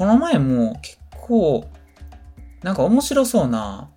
[0.00, 1.68] この前も結構、
[2.62, 3.90] なんか面白そうな、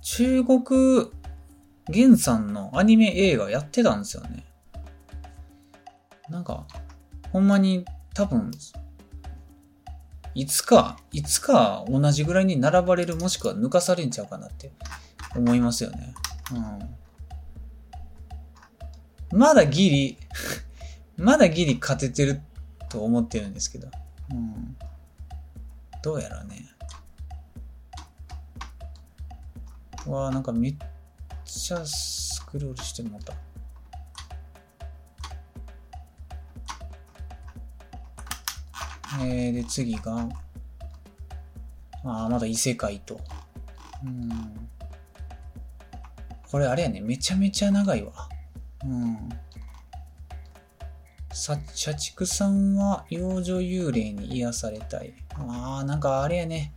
[0.00, 1.10] 中国
[1.92, 4.46] 原産のアニメ映画やってたんですよね。
[6.30, 6.66] なんか、
[7.30, 8.52] ほんまに多分、
[10.34, 14.72] いつか、いつか同じぐらいに並ばれるもしくは抜かされんちゃうかなって
[15.36, 16.14] 思いますよね。
[19.30, 19.38] うん。
[19.38, 20.18] まだギリ、
[21.18, 22.40] まだギリ勝ててる
[22.88, 23.90] と思ってるんですけど。
[24.30, 24.74] うん。
[26.02, 26.68] どうやらね。
[30.06, 30.76] わあなんかめっ
[31.44, 33.34] ちゃスクロールしてもた。
[39.20, 40.28] えー、で、次が、
[42.04, 43.20] ああ、まだ異世界と。
[44.04, 44.68] うん。
[46.50, 48.12] これあれやね、めちゃめちゃ長いわ。
[48.84, 49.28] うん。
[51.32, 55.14] さ、社畜さんは幼女幽霊に癒されたい。
[55.36, 56.74] ああ、なんかあれやね。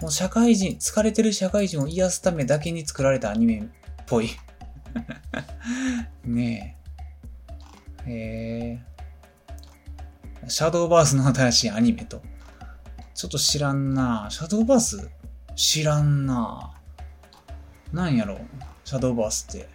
[0.00, 3.64] もう社会人、疲れてる社会人を癒すためだけに作られたアニメっ
[4.06, 4.30] ぽい。
[6.24, 6.76] ね
[8.06, 8.10] え。
[8.10, 8.80] へ
[10.46, 10.48] え。
[10.48, 12.22] シャドーバースの新しいアニメと。
[13.14, 15.10] ちょっと知らんなシャドーバース
[15.54, 16.72] 知らんな
[17.92, 18.38] なんやろ
[18.84, 19.68] シャドーバースって。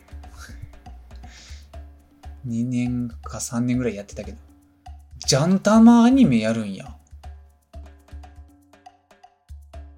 [2.47, 4.37] 2年か3年ぐらいやってたけど。
[5.19, 6.95] ジャンタマアニメやるんや。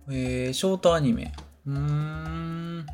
[0.09, 1.33] えー、ショートアニメ。
[1.65, 2.85] うーん。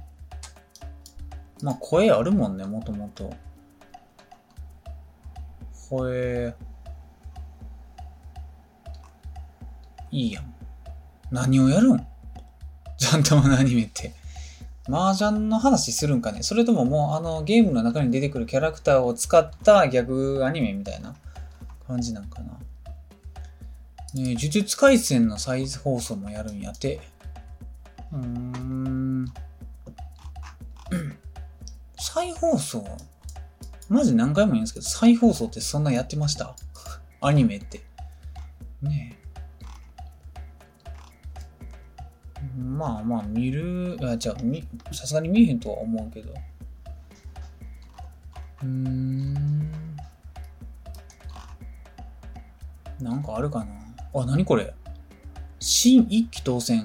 [1.62, 3.34] まあ、声あるもんね、もともと。
[5.90, 6.56] 声。
[10.12, 10.54] いいやん。
[11.32, 11.98] 何をやるん？
[12.98, 14.14] ジャンタマのアニメって。
[14.88, 16.44] 麻雀の話するんかね？
[16.44, 21.16] それとももうあのゲームの中に出てくるキャラクターを使ったギャグアニメみたいな
[21.88, 22.60] 感じなんかな。
[24.14, 27.00] ね呪術廻戦の再放送もやるんやて。
[28.12, 29.26] うーん。
[31.98, 32.86] 再放送？
[33.90, 36.56] マジ何回も言うんですけど、再放送ってそんなやってました？
[37.22, 37.82] アニメって。
[38.82, 39.24] ねえ。
[42.60, 44.36] まあまあ、見る、あ、じゃあ、
[44.94, 46.34] さすがに見えへんとは思うけど。
[48.62, 49.64] うーん。
[53.00, 53.83] なんかあるかな？
[54.14, 54.74] あ、なにこれ？
[55.60, 56.84] 新一期当選。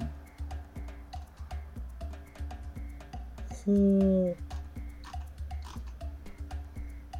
[3.67, 4.37] ほう。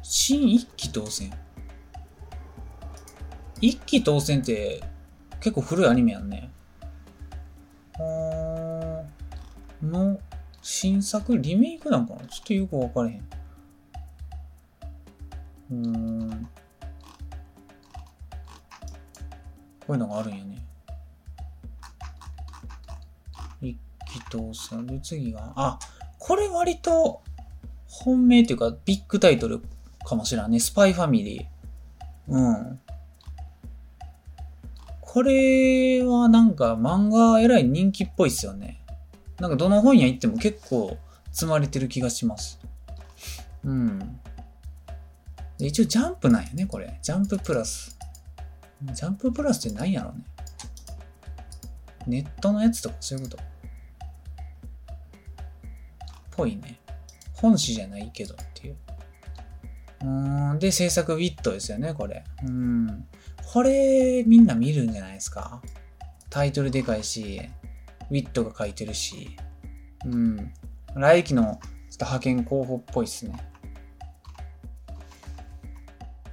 [0.01, 1.31] 新一期当選。
[3.61, 4.81] 一期当選って
[5.39, 6.49] 結構古いアニメやんね。
[7.97, 10.19] はーの
[10.61, 12.25] 新作リメイクなんかな？
[12.25, 13.17] ちょっとよくわからへん。
[15.71, 16.49] うーん。
[19.89, 20.63] こういうのがあるんやね。
[23.59, 24.85] 一期当選。
[24.85, 25.79] で、次が、あ、
[26.19, 27.23] これ割と
[27.87, 29.63] 本命っていうかビッグタイトル
[30.05, 30.59] かもしれんね。
[30.59, 32.31] スパイファミリー。
[32.31, 32.79] うん。
[35.01, 38.83] これはなんか漫画えらい人気っぽいっすよね。
[39.39, 40.99] なんかどの本屋行っても結構
[41.31, 42.59] 積まれてる気がします。
[43.63, 44.19] うん。
[45.57, 46.99] 一応ジャンプなんやね、これ。
[47.01, 47.98] ジャンププラス。
[48.81, 50.23] ジャンププラスって何やろね。
[52.07, 53.49] ネットのやつとかそういうこと。
[56.39, 56.79] ぽいね。
[57.33, 58.77] 本誌じゃないけどっていう。
[60.01, 60.59] うーん。
[60.59, 62.23] で、制作ウィットですよね、これ。
[62.43, 63.05] うん。
[63.51, 65.61] これ、みんな見るんじゃないですか
[66.29, 67.41] タイトルでかいし、
[68.09, 69.35] ウィットが書いてるし。
[70.05, 70.53] うん。
[70.95, 71.59] 来期のちょっ
[71.97, 73.33] と派遣候補っぽいっすね。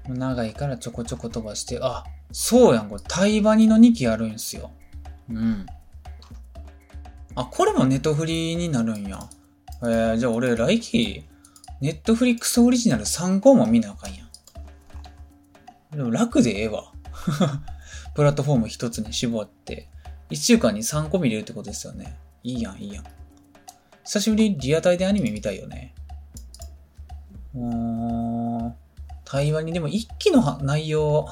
[0.08, 4.70] 長いからちょこちょこ飛ばして、あ、そうやん、これ、タイバニの2期あるんすよ。
[5.30, 5.66] うん。
[7.34, 9.18] あ、これもネットフリになるんや。
[9.82, 11.24] えー、じゃあ俺来期、
[11.80, 15.96] ネットフリックスオリジナル3個も見なあかんやん。
[15.96, 16.92] でも楽でええわ。
[18.14, 19.88] プラットフォーム一つに絞って、
[20.30, 22.16] 1週間に3個見れるってことですよね。
[22.42, 23.04] いいやん、いいやん。
[24.04, 25.94] 久しぶりにリアタイでアニメ見たいよね。
[27.54, 28.74] うーん。
[29.24, 31.28] 対話にでも一期の内容、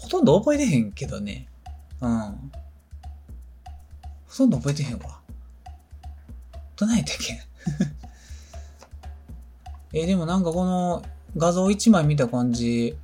[0.00, 1.46] ほとんど覚えてへんけどね。
[2.00, 2.50] うん。
[4.28, 5.20] ほとんど覚えてへんわ。
[6.76, 7.40] どないやっけ？
[10.02, 11.02] え、でもなんかこの
[11.36, 12.96] 画像一枚見た感じ、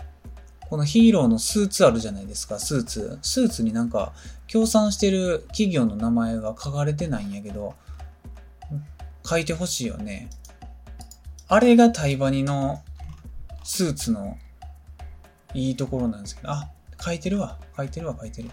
[0.70, 3.18] このヒーローのスーツあるじゃないですか、スーツ。
[3.22, 4.12] スーツになんか、
[4.46, 7.74] 協賛してる企業の名前が書かれてないんやけど、
[9.24, 10.30] 書いてほしいよね。
[11.48, 12.82] あれがタイバニの
[13.62, 14.38] スーツの
[15.54, 16.70] いいところなんですけど、あ、
[17.00, 17.58] 書いてるわ。
[17.76, 18.50] 書いてるわ、書いてる。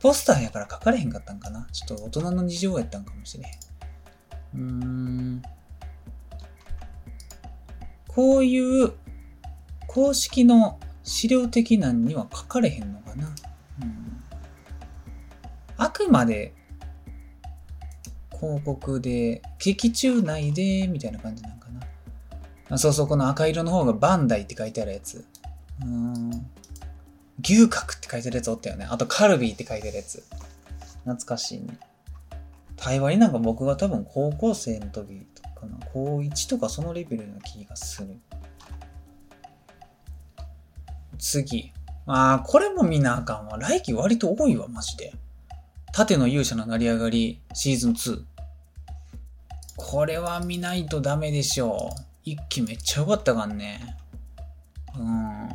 [0.00, 1.66] ポスターやから書かれへんかったんかな。
[1.72, 4.60] ちょっと大人の事情やったんかもしれへん。
[4.60, 5.42] うーん。
[8.06, 8.92] こういう
[9.86, 13.28] 公式の資料的なんには書かれへんのかな。
[13.80, 14.22] うん、
[15.76, 16.52] あくまで
[18.38, 21.68] 広告で、劇中内で、みたいな感じなんか
[22.68, 22.78] な。
[22.78, 25.24] そうそう、この赤色の方がバンダイって書いてあるやつ。
[25.82, 26.30] うん。
[27.42, 28.86] 牛角って書いてるやつおったよね。
[28.88, 30.22] あとカルビーって書いてるやつ。
[31.04, 31.78] 懐かしいね。
[32.76, 35.78] 対話になんか僕が多分高校生の時とかな。
[35.92, 38.16] 高1とかそのレベルの気がする。
[41.18, 41.72] 次。
[42.06, 43.58] ああ、これも見なあかんわ。
[43.58, 45.12] 来季割と多いわ、マジで。
[45.92, 48.22] 縦の勇者の成り上がり、シーズン2。
[49.76, 52.02] これは見ないとダメでしょう。
[52.24, 53.96] 一期めっちゃ良かったかんね。
[54.96, 55.48] うん。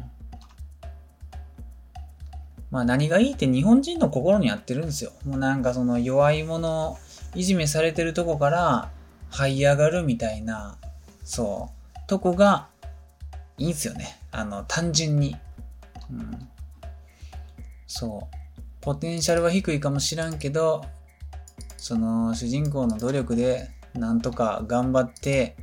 [2.74, 5.11] まあ何がいいって日本人の心に合ってるんですよ。
[5.26, 6.97] もうなんかその弱い者、
[7.36, 8.89] いじめされてるとこから
[9.30, 10.80] 這い上がるみたいな、
[11.24, 12.69] そう、とこが
[13.59, 14.19] いいんすよね。
[14.32, 15.38] あの、単純に。
[16.11, 16.49] うん。
[17.86, 18.61] そう。
[18.82, 20.84] ポテンシャルは低いかもしらんけど、
[21.78, 25.55] その主人公の努力でなんとか頑張って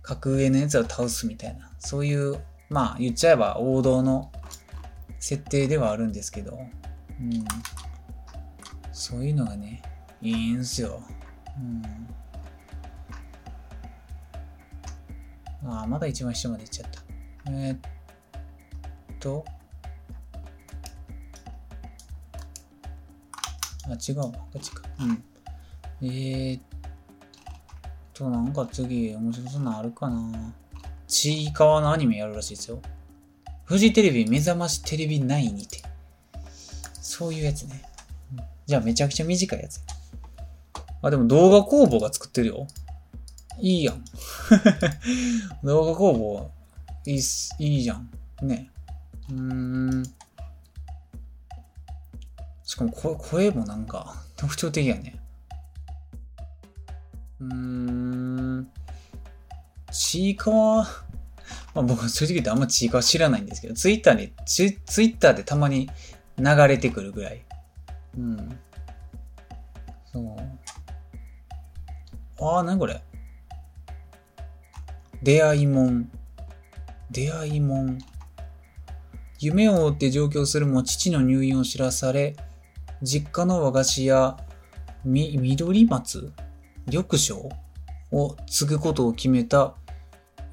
[0.00, 2.38] 格上のやつを倒すみたいな、そういう、
[2.70, 4.32] まあ言っちゃえば王道の
[5.24, 6.58] 設定ではあるんですけど、
[7.18, 7.44] うん。
[8.92, 9.80] そういうのがね、
[10.20, 11.00] いいんすよ。
[11.58, 11.82] うん。
[15.66, 17.00] ああ、まだ一番下まで行っちゃった。
[17.52, 17.78] えー、っ
[19.18, 19.46] と、
[23.88, 24.24] あ、違うわ。
[24.26, 24.82] こっちか。
[25.00, 25.24] うん。
[26.02, 26.62] えー、っ
[28.12, 30.52] と、なんか次、面白そうなのあるかな。
[31.06, 32.82] ちいかわのアニメやるらしいですよ。
[33.64, 35.82] フジテレビ目覚ましテレビ9にて。
[37.00, 37.82] そういうやつね。
[38.66, 39.80] じゃあめちゃくちゃ短いやつ。
[41.02, 42.66] あ、でも動画工房が作ってるよ。
[43.58, 44.04] いいやん。
[45.64, 46.50] 動画工房、
[47.06, 48.10] いいっす、いいじゃん。
[48.42, 48.70] ね。
[49.30, 49.36] うー
[50.00, 50.14] ん。
[52.64, 55.18] しかも声声もなんか特徴的やね。
[57.40, 58.68] うーん。
[59.92, 60.88] ちいかわ、
[61.74, 65.90] まあ僕は正直言ってあんまちいかわ知らないんですけど、ツイッターに、ツツイッターでたまに
[66.38, 67.44] 流れてくるぐらい。
[68.16, 68.58] うん。
[70.12, 72.44] そう。
[72.44, 73.02] ああ、なにこれ。
[75.22, 76.10] 出会いもん。
[77.10, 77.98] 出会いもん。
[79.40, 82.36] 夢を追って上京するも父の入院を知らされ、
[83.02, 84.36] 実家の和菓子屋、
[85.04, 86.32] み、緑松？
[86.86, 87.48] 緑章
[88.12, 89.74] を継ぐことを決めた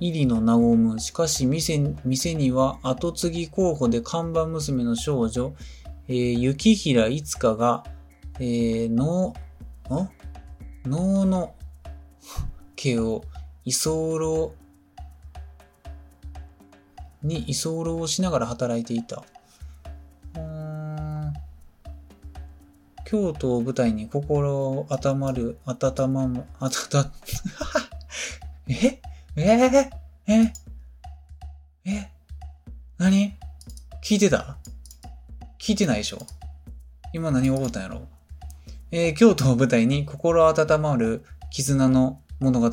[0.02, 1.00] 入野直夢。
[1.00, 5.54] しかし店、店には後継ぎ候補で看板娘の少女、
[6.08, 7.84] えー、雪平いつかが、
[8.40, 9.36] えー、能、
[10.86, 11.54] 能の
[12.76, 13.24] 家を
[13.64, 14.56] 居候
[17.22, 19.24] に居候をしながら働いていた。
[23.06, 27.12] 京都を舞台に心を温まる、温まむ、あたた、
[28.68, 29.02] え？
[29.38, 29.90] えー、
[30.28, 30.52] え
[31.86, 32.10] え
[32.98, 33.38] 何？
[34.04, 34.58] 聞いてた？
[35.58, 36.20] 聞いてないでしょ？
[37.14, 38.08] 今何が起こったんやろ？
[38.92, 42.70] えー、京都を舞台に心温まる絆の物語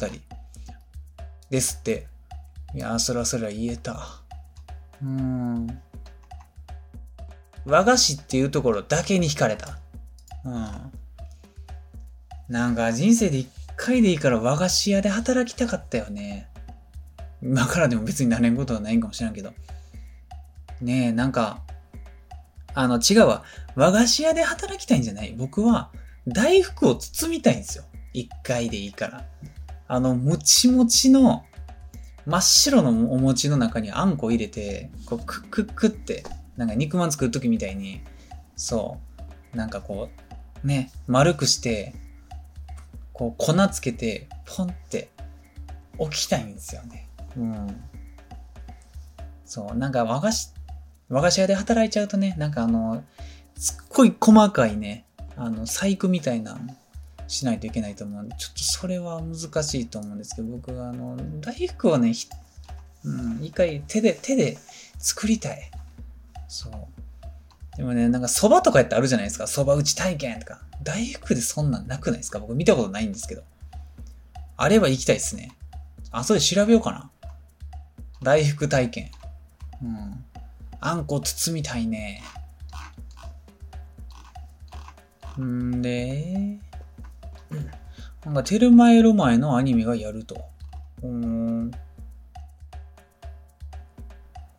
[1.49, 2.09] ですって。
[2.75, 3.93] いやー、そらそら言えた。
[5.01, 5.81] うーん。
[7.65, 9.79] 和菓子っていうところだけに惹かれた。
[10.45, 10.93] うん。
[12.49, 13.49] なんか人生で一
[13.79, 16.49] 回でいいから和菓子屋で働きたかったよね。
[17.41, 19.53] 今からでも別になれんことはないんかもしれんけど。
[20.81, 21.63] ねえ、なんか、
[22.75, 23.45] あの、違うわ。
[23.77, 25.33] 和菓子屋で働きたいんじゃない？
[25.33, 25.91] 僕は、
[26.27, 27.85] 大福を包みたいんですよ。
[28.13, 29.25] 一回でいいから。
[29.87, 31.45] あの、もちもちの、
[32.27, 36.25] 真っ白のお餅の中にあんこ入れて、こう、クックックって、
[36.57, 38.03] なんか肉まん作るときみたいに、
[38.57, 38.99] そ
[39.55, 40.11] う、なんかこ
[40.63, 41.95] う、ね、丸くして、
[43.19, 45.11] こう、粉つけて、ポンって
[45.99, 47.09] 置きたいんですよね。
[47.37, 47.81] うん。
[49.45, 50.53] そう、なんか和菓子、
[51.09, 53.03] 和菓子屋で働いちゃうとね、なんかあの、
[53.57, 55.05] すっごい細かいね、
[55.37, 56.57] あの、細工みたいな
[57.27, 62.13] しないといけないと思うんで、ちょっとそれは難しいと思うんですけど、僕はあの、大福をね、
[63.05, 64.59] うん、一回手で、手で
[64.99, 65.71] 作りたい。
[66.47, 66.73] そう。
[67.77, 69.45] でもね、なんか蕎麦とかやってあるじゃないですか。
[69.45, 70.68] 蕎麦打ち体験とか。
[70.83, 72.39] 大福でそんなんなくないですか？
[72.39, 73.43] 僕見たことないんですけど。
[74.57, 75.53] あれば行きたいですね。
[76.11, 77.11] あ、それ調べようかな。
[78.23, 79.11] 大福体験。
[79.83, 80.25] うん。
[80.81, 82.23] あんこ包みたいね。
[85.41, 86.59] んで、
[88.25, 90.45] なんかテルマエロマエのアニメがやると。
[91.03, 91.71] うーん。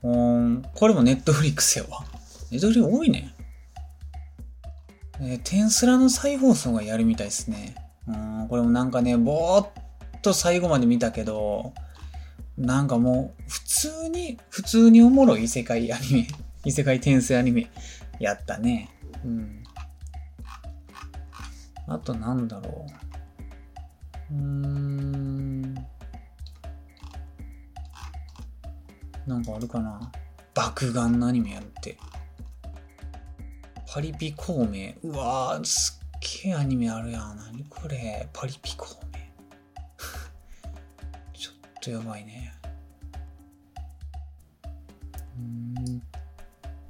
[0.03, 0.63] うん。
[0.73, 2.05] これもネットフリックスやわ。
[2.51, 3.33] ネットフリ多いね。
[5.21, 7.75] えー、テンスラの再放送がやるみたいですね。
[8.07, 8.47] うん。
[8.47, 9.69] これもなんかね、ぼーっ
[10.21, 11.73] と最後まで見たけど、
[12.57, 16.27] なんかもう、普通に、普通におもろい異世界アニメ、
[16.65, 17.69] 異世界転生アニメ
[18.19, 18.89] やったね。
[19.25, 19.63] うん。
[21.87, 22.85] あとなんだろ
[24.31, 24.33] う。
[24.33, 25.73] うーん。
[29.25, 30.11] なんかあるかな。
[30.53, 31.97] 爆眼のアニメやるって。
[33.91, 34.93] パリピ孔明。
[35.01, 37.37] うわー、すっげえアニメあるやん。
[37.37, 38.29] 何これ。
[38.31, 39.19] パリピ孔明。
[41.33, 42.53] ちょっとやばいね。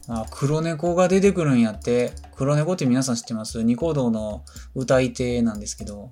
[0.09, 2.11] あ、黒猫が出てくるんやって。
[2.35, 3.63] 黒猫って皆さん知ってます？
[3.63, 4.43] ニコ動の
[4.75, 6.11] 歌い手なんですけど、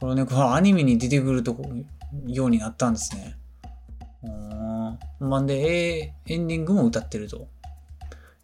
[0.00, 1.70] 黒猫はアニメに出てくるとこ、
[2.26, 3.36] ようになったんですね。
[4.24, 4.98] うん。
[5.28, 7.46] まんで、えー、エンディングも歌ってると。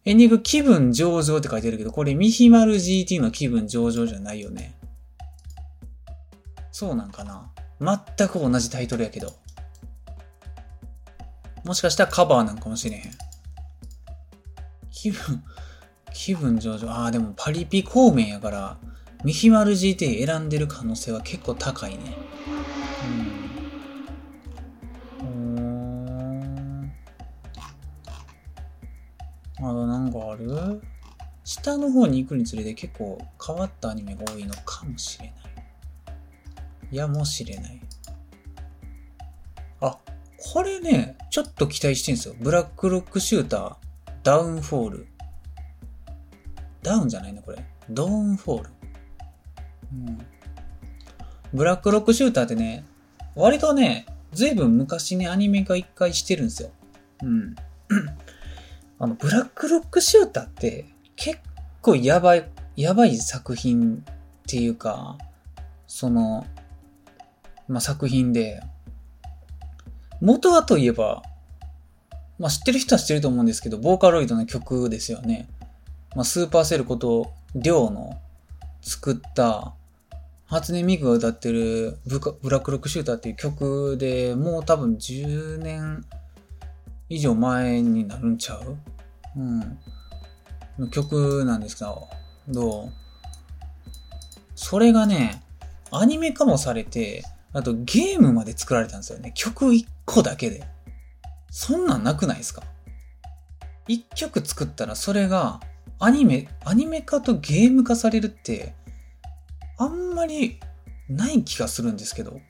[0.06, 4.78] エンディング気分上々って書いてるけど、これミヒマル GT の気分上々じゃないよね。
[6.70, 7.50] そうなんかな
[8.16, 9.32] 全く同じタイトルやけど。
[11.64, 13.02] もしかしたらカバーなんかもしれへん。
[14.92, 15.42] 気分、
[16.14, 17.02] 気分上々。
[17.02, 18.78] ああ、でもパリピ孔明やから、
[19.24, 22.16] ミヒマル GT 選んでる可能性は結構高いね。
[30.46, 30.82] る
[31.44, 35.36] 下の方に行くにつれて結構変わったアニメが多いのかもしれない。
[36.96, 37.80] や、もしれない。
[39.80, 39.98] あ、
[40.38, 42.34] これね、ちょっと期待してんですよ。
[42.40, 43.76] ブラックロックシューター、
[44.22, 45.06] ダウンフォール。
[46.82, 47.64] ダウンじゃないのこれ。
[47.90, 48.70] ドーンフォール。
[49.92, 50.18] うん。
[51.52, 52.84] ブラックロックシューターってね、
[53.34, 56.70] 割とね、ずいぶん昔にアニメが一回してるんですよ。
[57.22, 57.54] うん。
[58.98, 60.86] あの、ブラックロックシューターって
[61.16, 61.38] 結
[61.82, 64.14] 構やばい、やばい作品っ
[64.46, 65.18] ていうか、
[65.86, 66.46] その、
[67.68, 68.60] まあ、作品で、
[70.20, 71.22] 元はといえば、
[72.38, 75.48] まあ、知ってる人は知ってると思うんですけど、ボーカロイドの曲ですよね。
[76.14, 78.18] まあ、スーパーセルこと、りょうの
[78.82, 79.74] 作った、
[80.46, 82.20] 初音ミクが歌ってるブ
[82.50, 86.04] ラックロックシューターっていう曲でもう多分10年
[87.08, 88.76] 以上前になるんちゃう？
[89.36, 89.78] うん。
[90.78, 92.08] の曲なんですけど、
[92.48, 92.92] どう？
[94.54, 95.42] それがね、
[95.90, 99.32] アニメ化もされて、あとゲームまで作られたんですよね。
[99.34, 100.64] 曲1個だけで。
[101.50, 102.62] そんなんなくないですか
[103.88, 105.60] ?1 曲作ったらそれが
[105.98, 108.74] アニメ、アニメ化とゲーム化されるって、
[109.78, 110.60] あんまり
[111.08, 112.40] ない気がするんですけど。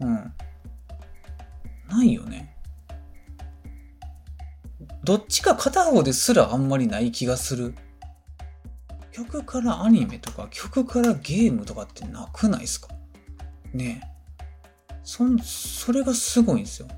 [0.00, 0.32] うん。
[1.88, 2.53] ないよね。
[5.04, 7.74] どっちか片方ですらあんまりない気がする。
[9.12, 12.88] 曲からアニメとか曲からゲームとかってなくないですか？
[13.72, 14.14] ねえ。
[15.02, 16.88] そ、それがすごいんですよ。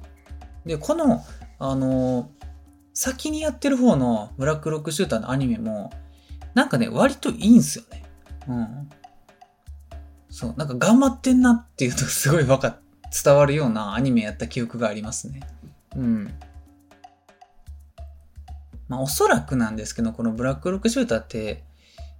[0.65, 1.25] で、この、
[1.59, 2.31] あの、
[2.95, 5.91] 先にやってる方のブラックロックシューターのアニメも、
[6.55, 8.05] なんかね、割といいんすよね。
[8.49, 8.89] うん。
[10.31, 12.79] そう、なんか頑張ってんなっていうとすごいわか、
[13.25, 15.41] 伝わるようなアニメやった記憶がありますね。
[15.97, 16.35] うん。
[18.89, 21.64] まあおそらくなんですけど、このブラックロックシューターって、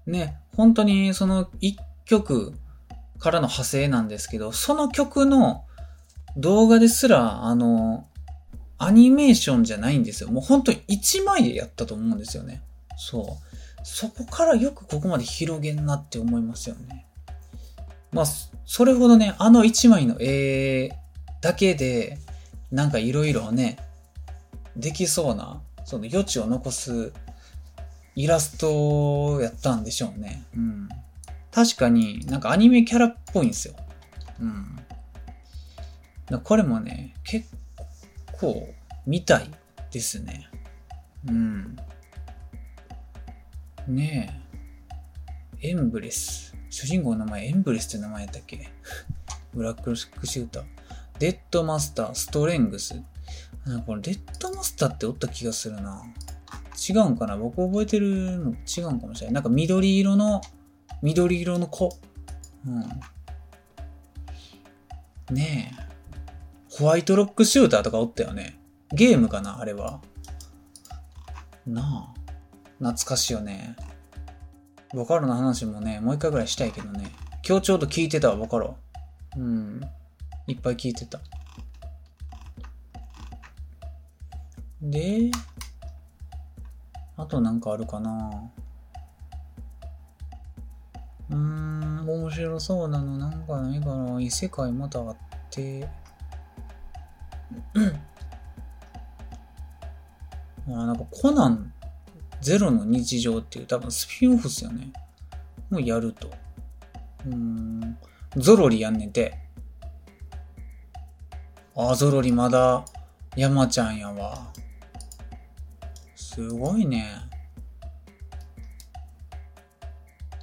[0.07, 2.55] ね、本当にその一曲
[3.19, 5.65] からの派生なんですけど、その曲の
[6.37, 8.07] 動画ですら、あの、
[8.79, 10.31] アニメーションじゃないんですよ。
[10.31, 12.63] もう本当に1枚でやったと思うんですよね。
[12.97, 13.27] そう。
[13.85, 17.07] そこからよくここまで広げんなって思いますよね。
[18.13, 18.27] まあ、
[18.65, 20.91] それほどね、あの一枚の絵
[21.41, 22.19] だけで、
[22.71, 23.79] なんかいろいろね、
[24.77, 27.13] できそうな、その余地を残す
[28.17, 30.43] イラストやったんでしょうね。
[30.55, 30.89] うん。
[31.53, 33.75] 確かになんかアニメキャラっぽいんですよ。
[34.41, 34.77] うん。
[36.43, 37.49] これもね、結
[38.33, 38.69] 構
[39.07, 39.49] 見たい
[39.93, 40.51] ですね。
[41.29, 41.77] うん。
[43.87, 44.43] ね
[45.63, 45.69] え。
[45.71, 46.55] エンブレス。
[46.69, 48.69] 主人公の名前エンブレスって名前やったっけ？
[49.55, 50.65] ブラックシューター。
[51.21, 53.01] デッドマスター、ストレングス。
[53.67, 56.03] なんかこれデッドマスターっておった気がするな。
[56.89, 57.37] 違うんかな？
[57.37, 59.35] 僕覚えてるの違うんかもしれない。
[59.35, 60.41] なんか緑色の、
[61.03, 61.99] 緑色の子。
[62.67, 62.81] うん。
[65.35, 65.87] ねえ。
[66.71, 68.61] ホワイトロックシューターとかおったよね。
[68.93, 69.59] ゲームかな？
[69.59, 70.01] あれは。
[71.67, 72.21] なあ。
[72.79, 73.75] 懐かしいよね。
[74.93, 77.11] ボカロの話もね、もう一回ぐらいしたいけどね。
[77.45, 78.77] 今日ちょうど聞いてたわ、ボカロ。
[79.37, 79.81] うん。
[80.47, 81.21] いっぱい聞いてた。
[84.91, 85.31] で、
[87.17, 88.51] あとなんかあるかな
[91.29, 95.17] うーん、面白そうなのなんかないかな異世界またあっ
[95.51, 95.89] て、
[100.69, 101.73] あなんかコナン
[102.41, 104.93] ゼロの日常っていう多分スピンオフっすよね。
[105.69, 106.31] もうやると。
[107.27, 107.99] うん。
[108.37, 109.37] ゾロリやんねんて。
[111.75, 112.85] あ、ゾロリまだ
[113.37, 114.53] 山ちゃんやわ。
[116.37, 117.15] すごいね。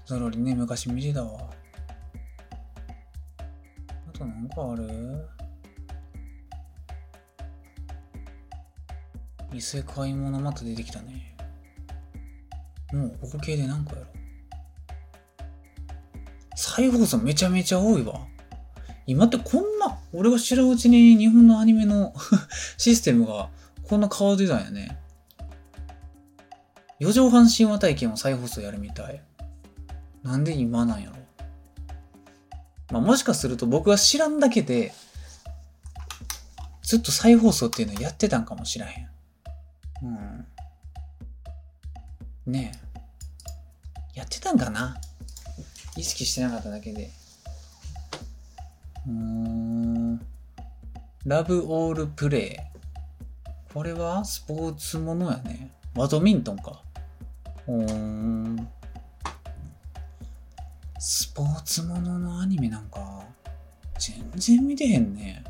[0.08, 1.52] ゾロリね、昔見てたわ。
[4.10, 4.90] あとなんかある
[9.54, 11.36] 異世界ものまた出てきたね。
[12.92, 14.08] もうここ系で何個やろ
[16.56, 18.26] 再放送めちゃめちゃ多いわ。
[19.06, 22.16] 今ってこんな、俺が知らんうちに日本のアニメの
[22.80, 23.52] システムが
[23.84, 25.03] こんな変わってたんやね。
[27.00, 29.22] 四畳半神話体験を再放送やるみたい。
[30.24, 31.16] なんで今なんやろ
[32.92, 34.94] まあ、もしかすると僕が知らんだけで、
[36.84, 39.10] ずっと再放送っていうのやってたんかもしらへん。
[40.04, 40.46] うん。
[42.52, 42.72] ね
[44.16, 44.20] え。
[44.20, 44.98] やってたんかな
[45.98, 47.10] 意識してなかっただけで。
[49.08, 50.22] うーん。
[51.26, 52.58] ラブオールプレイ。
[53.74, 55.72] これはスポーツものやね。
[55.94, 56.82] バドミントンか。
[57.68, 58.68] うん。
[61.00, 63.24] スポーツもののアニメなんか、
[64.00, 65.44] 全然見てへんね。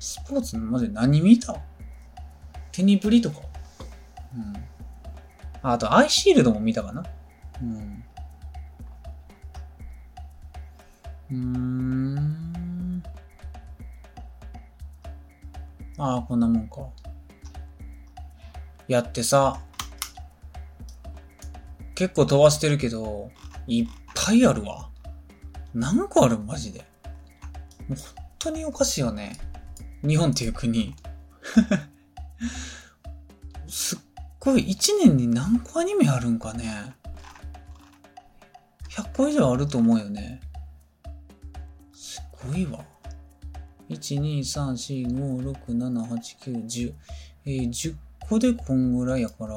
[0.00, 1.56] スポーツのマジで何見た？
[2.72, 3.40] テニプリとか
[4.34, 4.52] うん。
[5.62, 7.04] あと、アイシールドも見たかな
[7.60, 8.04] うん。
[11.30, 13.02] うーん。
[15.98, 16.88] ああ、こんなもんか。
[18.92, 19.58] やってさ、
[21.94, 23.30] 結構飛ばしてるけど、
[23.66, 24.90] いっぱいあるわ。
[25.72, 26.80] 何個あるマジで。
[27.88, 27.98] もう本
[28.38, 29.38] 当におかしいよね。
[30.06, 30.94] 日本っていう国。
[33.66, 33.98] すっ
[34.38, 36.94] ごい、1年に何個アニメあるんかね。
[38.90, 40.42] 100個以上あると思うよね。
[41.94, 42.84] すごいわ。
[43.88, 46.94] 1、2、3、4、5、6、7、8、9、10。
[47.44, 47.96] えー、10
[48.28, 49.56] 個でこんぐらいやから。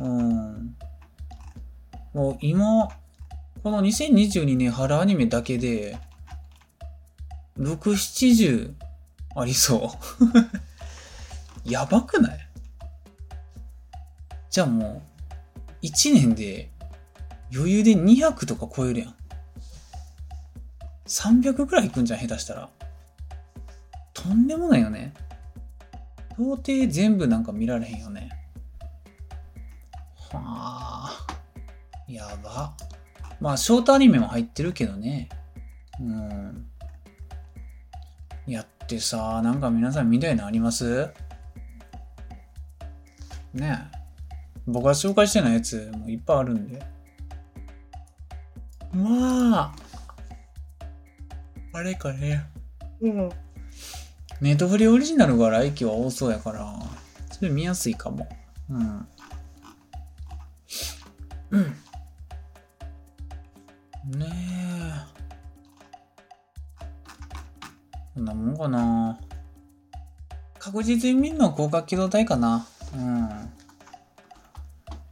[0.00, 0.76] うん。
[2.12, 2.88] もう今、
[3.62, 5.98] この2022年春アニメだけで、
[7.58, 8.74] 6、70
[9.36, 9.96] ありそ
[11.64, 12.38] う やばくない？
[14.50, 15.02] じゃあも
[15.82, 16.70] う、1年で
[17.52, 19.14] 余裕で200とか超えるやん。
[21.06, 22.68] 300くらいいくんじゃん、下手したら。
[24.12, 25.12] とんでもないよね。
[26.38, 28.30] 到底全部なんか見られへんよね。
[30.32, 31.26] はあ。
[32.08, 32.74] やば。
[33.40, 35.28] まあ、ショートアニメも入ってるけどね。
[36.00, 36.66] うん。
[38.46, 41.12] やってさ、なんか皆さん見たいのあります？
[43.52, 43.98] ねえ。
[44.66, 46.82] 僕が紹介してないやつもいっぱいあるんで。
[48.92, 49.74] まあ、
[51.72, 52.44] あれかね。
[53.00, 53.30] うん。
[54.40, 56.76] ネットフリオリジナルが来期は多そうやから、
[57.30, 58.28] それ見やすいかも。
[58.70, 59.06] うん。
[61.50, 61.62] うん。
[64.18, 65.14] ねえ。
[68.14, 69.18] こんなもんかな。
[70.58, 72.66] 確実に見るのは広角機動隊かな。
[72.94, 73.28] うん。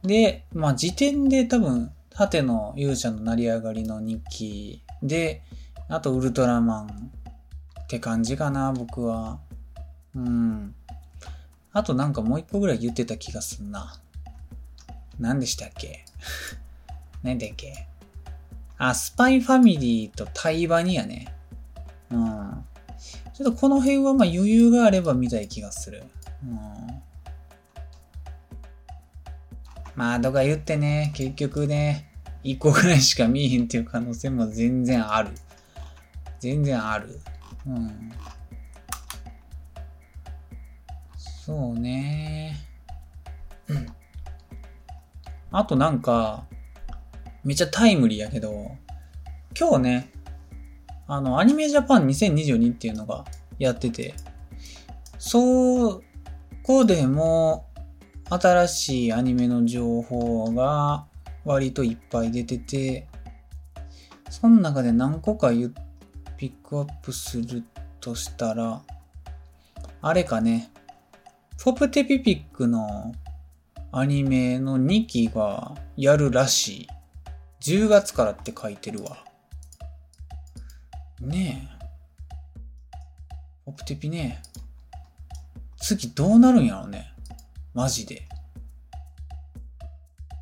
[0.03, 5.41] で、まあ時点で多分、縦の勇者の成り上がりの日記で、
[5.89, 7.11] あとウルトラマン
[7.93, 9.37] って感じかな、僕は。
[10.15, 10.73] うん。
[11.73, 13.99] あとなんかもう一個ぐらい言ってた気がすんな。
[15.19, 16.03] 何でしたっけ？
[17.21, 17.85] 何だっけ？
[18.79, 21.31] あ、スパイファミリーとタイバニやね。
[22.09, 22.65] うん。
[23.31, 26.03] ちょっとこの辺はまあ余裕があれば見たい気がする。
[26.43, 26.57] うん。
[29.95, 32.09] まあ、とか言ってね、結局ね、
[32.41, 35.29] 一個ぐらいしか見えへんっていう可能性も全然ある。
[36.39, 37.21] 全然ある。
[41.45, 42.55] そうね。
[45.51, 46.45] あとなんか、
[47.43, 48.71] めっちゃタイムリーやけど、
[49.57, 50.11] 今日ね、
[51.07, 53.25] あの、アニメジャパン2022っていうのが
[53.59, 54.13] やってて、
[55.17, 56.01] そ
[56.63, 57.67] こでも
[58.29, 61.05] 新しいアニメの情報が
[61.45, 63.07] 割といっぱい出てて、
[64.29, 65.71] その中で何個か言っ
[66.37, 67.63] ピックアップする
[67.99, 68.81] としたら、
[70.01, 70.71] あれかね、
[71.63, 73.13] ポプテピピックの
[73.91, 76.87] アニメの2期がやるらしい。
[77.61, 79.23] 10月からって書いてるわ。
[81.21, 81.85] ねえ。
[83.65, 84.41] ポプテピね。
[85.77, 87.13] 次どうなるんやろね。
[87.73, 88.27] マジで。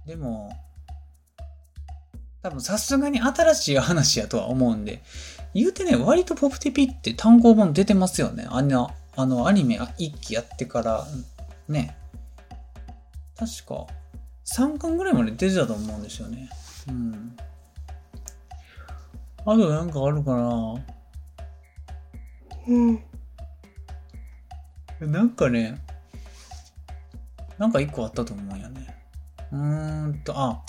[0.07, 0.51] でも、
[2.41, 5.03] 多分さすがに新しい話やとは思うんで、
[5.53, 8.47] 言うてね、割とポプテピって単行本出てますよね。
[8.49, 11.05] あの、あのアニメ一期やってから、
[11.67, 11.97] ね。
[13.37, 13.87] 確か、
[14.45, 16.49] 3巻ぐらいまで出てたと思うんですよね。
[16.87, 17.35] うん。
[19.43, 20.75] あとなんかあるかな
[22.67, 23.03] うん。
[25.01, 25.81] なんかね、
[27.57, 28.95] なんか一個あったと思うんやね。
[29.51, 30.63] うーんと、あ、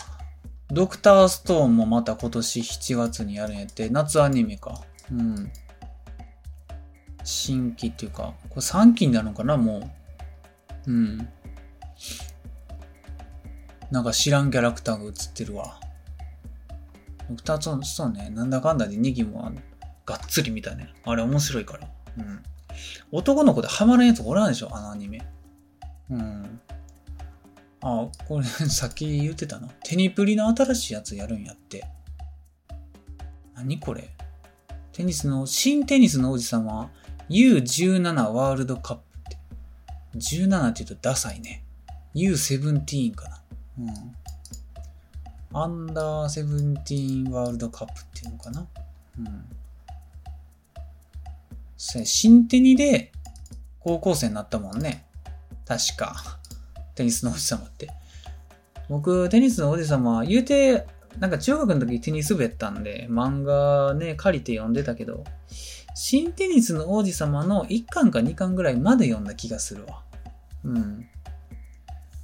[0.72, 4.80] ドクターストーンもまた今年7月にやるんやって、夏アニメか。
[5.12, 5.52] うん。
[7.24, 9.90] 新規っていうか、これ3期になるのかな、も
[10.86, 10.90] う。
[10.90, 11.28] うん。
[13.90, 15.78] なんか知らんキャラクターが映ってるわ。
[17.28, 19.52] ドクターストーン、ね、なんだかんだで2期も
[20.06, 20.94] がっつり見たね。
[21.04, 21.88] あれ面白いから。
[22.16, 22.42] うん。
[23.12, 25.22] 男の子でハマるやつおらんでしょ、あのアニメ。
[26.10, 26.60] うん。
[27.82, 29.68] あ、これさっき言ってたな。
[29.84, 31.84] テニプリの新しいやつやるんやって。
[33.54, 34.08] 何これ
[34.92, 36.90] テニスの、新テニスの王子様
[37.28, 39.38] U17 ワールドカップって。
[40.18, 41.64] 17って言うとダサいね。
[42.14, 43.42] U17 かな。
[43.80, 44.16] うん。
[45.54, 48.66] アンダーセブンティーンワールドカップっていうのかな。
[49.18, 49.44] うん。
[51.76, 53.12] 新テニで
[53.80, 55.04] 高校生になったもんね。
[55.66, 56.38] 確か。
[56.94, 57.88] テニスの王子様って。
[58.88, 60.86] 僕、テニスの王子様、言うて、
[61.18, 65.24] なんか中学の時テニス部やったんで、漫画ね、借りて読んでたけど、
[65.94, 70.02] 新テニスの王子様の1巻か2巻ぐらいまで読んだ気がするわ。
[70.64, 71.06] うん。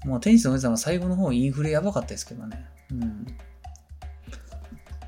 [0.05, 2.65] もうテニスの王子様最後の方インフレやばかったですけどね。
[2.91, 3.27] うん。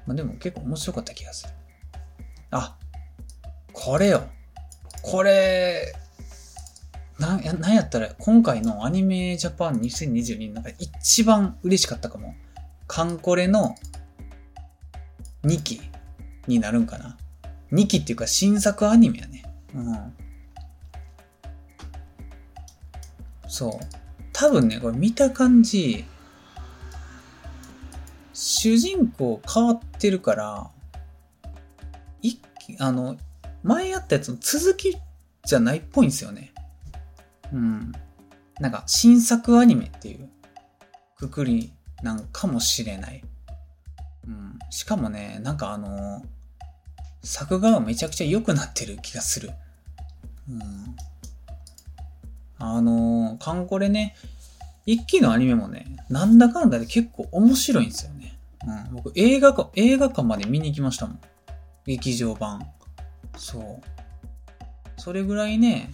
[0.06, 1.52] まあでも結構面白かった気がする。
[2.50, 2.76] あ、
[3.72, 4.24] これよ。
[5.02, 5.94] これ、
[7.20, 12.34] なやなんやったら、今回のアニメジャパン2022の中で一番嬉しかったかも。
[12.86, 13.74] カンコレの
[15.44, 15.82] 2期
[16.46, 17.18] になるんかな。
[17.72, 19.44] 2期っていうか新作アニメやね。
[19.74, 20.12] うん。
[23.46, 23.72] そう。
[24.32, 26.06] 多分ね、これ見た感じ、
[28.32, 30.70] 主人公変わってるから、
[32.22, 33.18] 一気、あの、
[33.62, 34.96] 前やったやつの続き
[35.44, 36.54] じゃないっぽいんですよね。
[37.52, 37.92] うん。
[38.60, 40.28] なんか、新作アニメっていう
[41.16, 41.72] くくり
[42.02, 43.22] なんかもしれない。
[44.26, 44.58] うん。
[44.70, 46.22] しかもね、なんかあの
[47.22, 49.50] 作画はめちゃくちゃ良くなってる気がする。
[50.48, 50.96] うん。
[52.58, 54.14] あのカンコレね、
[54.86, 58.38] 一期のアニメもね、なんだかんだで結構面白いんですよね。
[58.66, 58.94] うん。
[58.94, 61.20] 僕映画館、映画館まで見に行きましたもん。
[61.86, 62.66] 劇場版。
[63.36, 63.82] そう。
[64.96, 65.90] それぐらいね、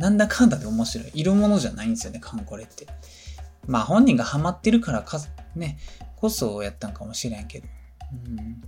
[0.00, 1.10] なんだかんだで面白い。
[1.12, 2.86] 色物じゃないんですよね、カンコレって。
[3.66, 5.20] まあ本人がハマってるからか、
[5.54, 5.78] ね、
[6.16, 7.68] こそやったんかもしれんけど。
[8.10, 8.62] うん。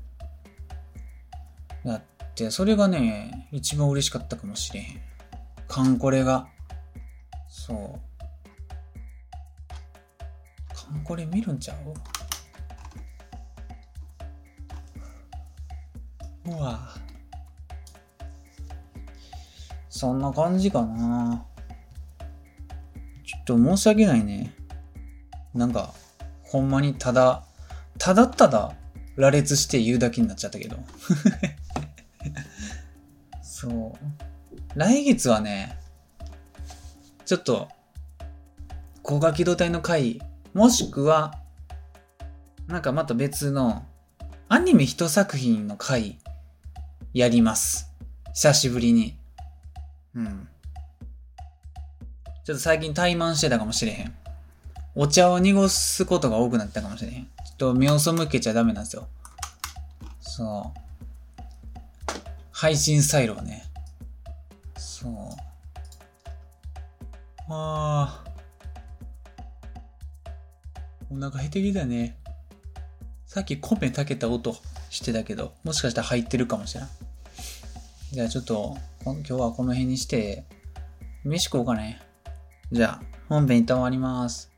[1.87, 2.03] だっ
[2.35, 5.01] て、それがね、一番嬉しかったかもしれへん。
[5.67, 6.49] カンコレが。
[7.49, 8.01] そう。
[10.75, 11.75] カンコレ見るんちゃ
[16.45, 16.51] う？
[16.51, 16.91] うわ
[20.03, 21.47] そんな感じかな。
[23.25, 24.53] ちょっと申し訳ないね。
[25.55, 25.95] なんか、
[26.43, 27.45] ほんまにただ、
[28.01, 28.75] ただただ
[29.15, 30.77] 羅列して言うだけになっちゃったけど。
[33.45, 33.93] そう。
[34.75, 35.79] 来月はね、
[37.25, 37.69] ちょっと、
[39.05, 40.21] 高画機動隊の回、
[40.53, 41.39] もしくは、
[42.67, 43.87] なんかまた別の、
[44.49, 46.19] アニメ一作品の回、
[47.15, 47.93] やります。
[48.35, 49.22] 久しぶりに。
[50.15, 50.49] うん。
[52.45, 54.15] ちょっと最近怠慢してたかもしれへん。
[54.95, 57.25] お茶を濁すことが多くなったかもしれへん。
[57.25, 59.09] ちょっと目を背けちゃダメなんですよ。
[60.21, 60.81] そう。
[62.51, 63.65] 配信スタイルはね。
[64.77, 65.13] そう。
[67.49, 68.25] ああ。
[71.11, 72.17] お腹減ってきたね。
[73.27, 74.57] さっき米炊けた音
[74.91, 76.89] してたけど、もしかしたら入ってるかもしれん。
[78.13, 80.45] じゃあちょっと、今日はこの辺にして、
[81.25, 82.01] 飯食おうかね。
[82.71, 84.53] じゃあ、本編一旦終わります。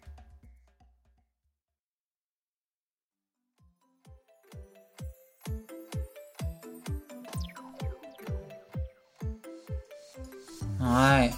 [10.79, 11.33] はい。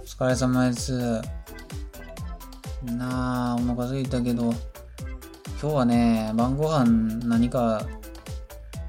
[0.00, 1.22] お疲れ様です。
[2.82, 4.52] なあ、お腹空いたけど、
[5.62, 7.86] 今日はね、晩ご飯何か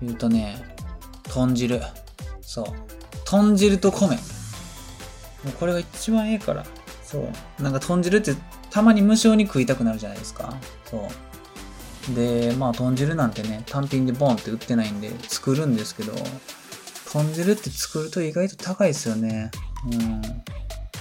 [0.01, 0.57] 言うとね、
[1.25, 1.79] 豚汁。
[2.49, 2.65] そう。
[3.25, 4.15] 豚汁と米。
[4.15, 6.65] もうこれが一番ええから。
[7.03, 7.19] そ
[7.59, 7.61] う。
[7.61, 8.33] なんか豚汁って
[8.71, 10.55] たまに無性に食いたくなるじゃないですか。
[10.89, 11.07] そ
[12.11, 12.15] う。
[12.15, 16.11] で、まあ豚汁なんてね、単品でボンって売ってないんで作るんですけど、
[17.11, 19.51] 豚汁って作ると意外と高いですよね。
[19.85, 20.21] うん。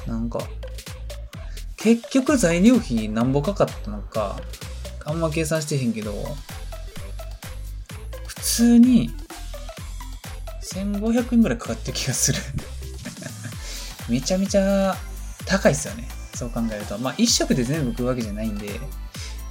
[0.06, 0.40] なんか、
[1.78, 4.38] 結局材料費なんぼかかったのか、
[5.06, 6.12] あんま計算してへんけど、
[8.26, 9.10] 普通に
[10.74, 12.38] 1500円ぐらいかかって気がする
[14.08, 14.96] めちゃめちゃ
[15.46, 16.08] 高いっすよね。
[16.34, 16.98] そう考えると。
[16.98, 18.80] まあ1食で全部食うわけじゃないんで、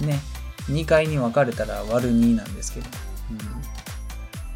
[0.00, 0.20] ね、
[0.68, 2.86] 2回に分かれたら割る2なんですけど。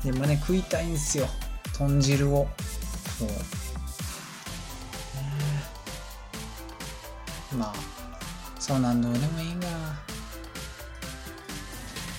[0.04, 0.12] うん。
[0.12, 1.28] でもね、食いたいんですよ。
[1.72, 2.48] 豚汁を。
[3.18, 3.28] そう。
[7.56, 7.74] まあ、
[8.58, 9.68] そうなんどうでもいいが。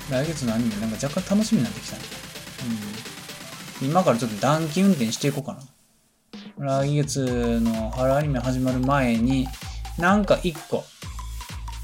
[0.09, 2.03] 来月のアニメなんか若干楽しみになってきたね。
[3.07, 3.12] うん。
[3.81, 5.61] 今からちょっと暖気運転していこうかな。
[6.57, 9.47] 来月の春アニメ始まる前に、
[9.97, 10.83] なんか一個、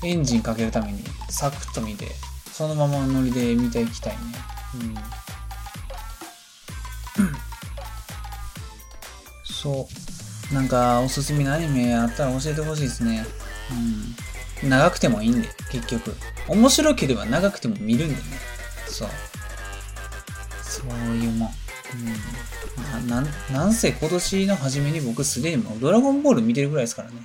[0.03, 2.07] エンジンかけるためにサクッと見て、
[2.51, 4.19] そのままのノリで見ていきたいね。
[4.75, 4.95] うん。
[9.43, 9.87] そ
[10.51, 10.53] う。
[10.53, 13.25] なんか、おすすめのアニメあったら教えてほしいですね。
[14.63, 14.69] うん。
[14.69, 16.15] 長くてもいいんで、結局。
[16.47, 18.21] 面白ければ長くても見るんでね。
[18.87, 19.09] そう。
[20.63, 21.59] そういうもん。
[21.93, 23.09] うん。
[23.09, 27.15] な、ななんせ今年の初めに僕すでにもうドラゴンボール見てるぐらいですからね。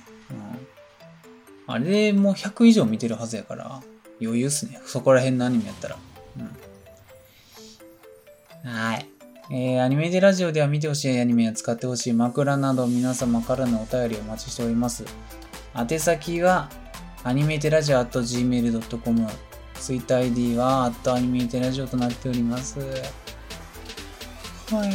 [1.67, 1.73] うん。
[1.73, 3.81] あれもう100以上見てるはずやから、
[4.21, 4.79] 余裕っすね。
[4.85, 5.97] そこら辺のアニメやったら。
[8.63, 8.71] うん。
[8.71, 9.05] はい。
[9.51, 15.05] えー、アニメでラジオでは見てほしいアニメや使ってほしい枕など皆様からのお便りをお待ちしております。
[15.77, 16.69] 宛先は、
[17.23, 19.27] アニメテラジオ at gmail.com。
[19.75, 22.79] ツイッター ID は、アットアニメテラジオとなっております。
[24.71, 24.89] はい。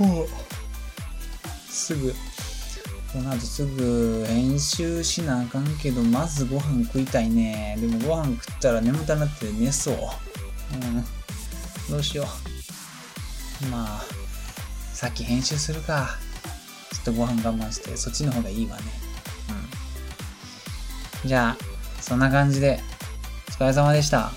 [0.00, 0.28] もう、
[1.68, 2.14] すぐ、
[3.12, 7.76] この後すぐ編集しなあかんけど、まずご飯食いたいね。
[7.80, 9.94] でもご飯食ったら眠たなって寝そう。
[9.94, 9.96] う
[10.76, 11.04] ん。
[11.90, 12.24] どうしよ
[13.64, 13.66] う。
[13.66, 14.02] まあ、
[14.94, 16.16] さっき編集するか。
[16.92, 18.82] ちょっとご飯我慢して、そっちの方がいいわね。
[21.24, 21.28] うん。
[21.28, 21.64] じゃあ、
[22.00, 22.80] そんな感じで、
[23.48, 24.32] お疲れ様でした。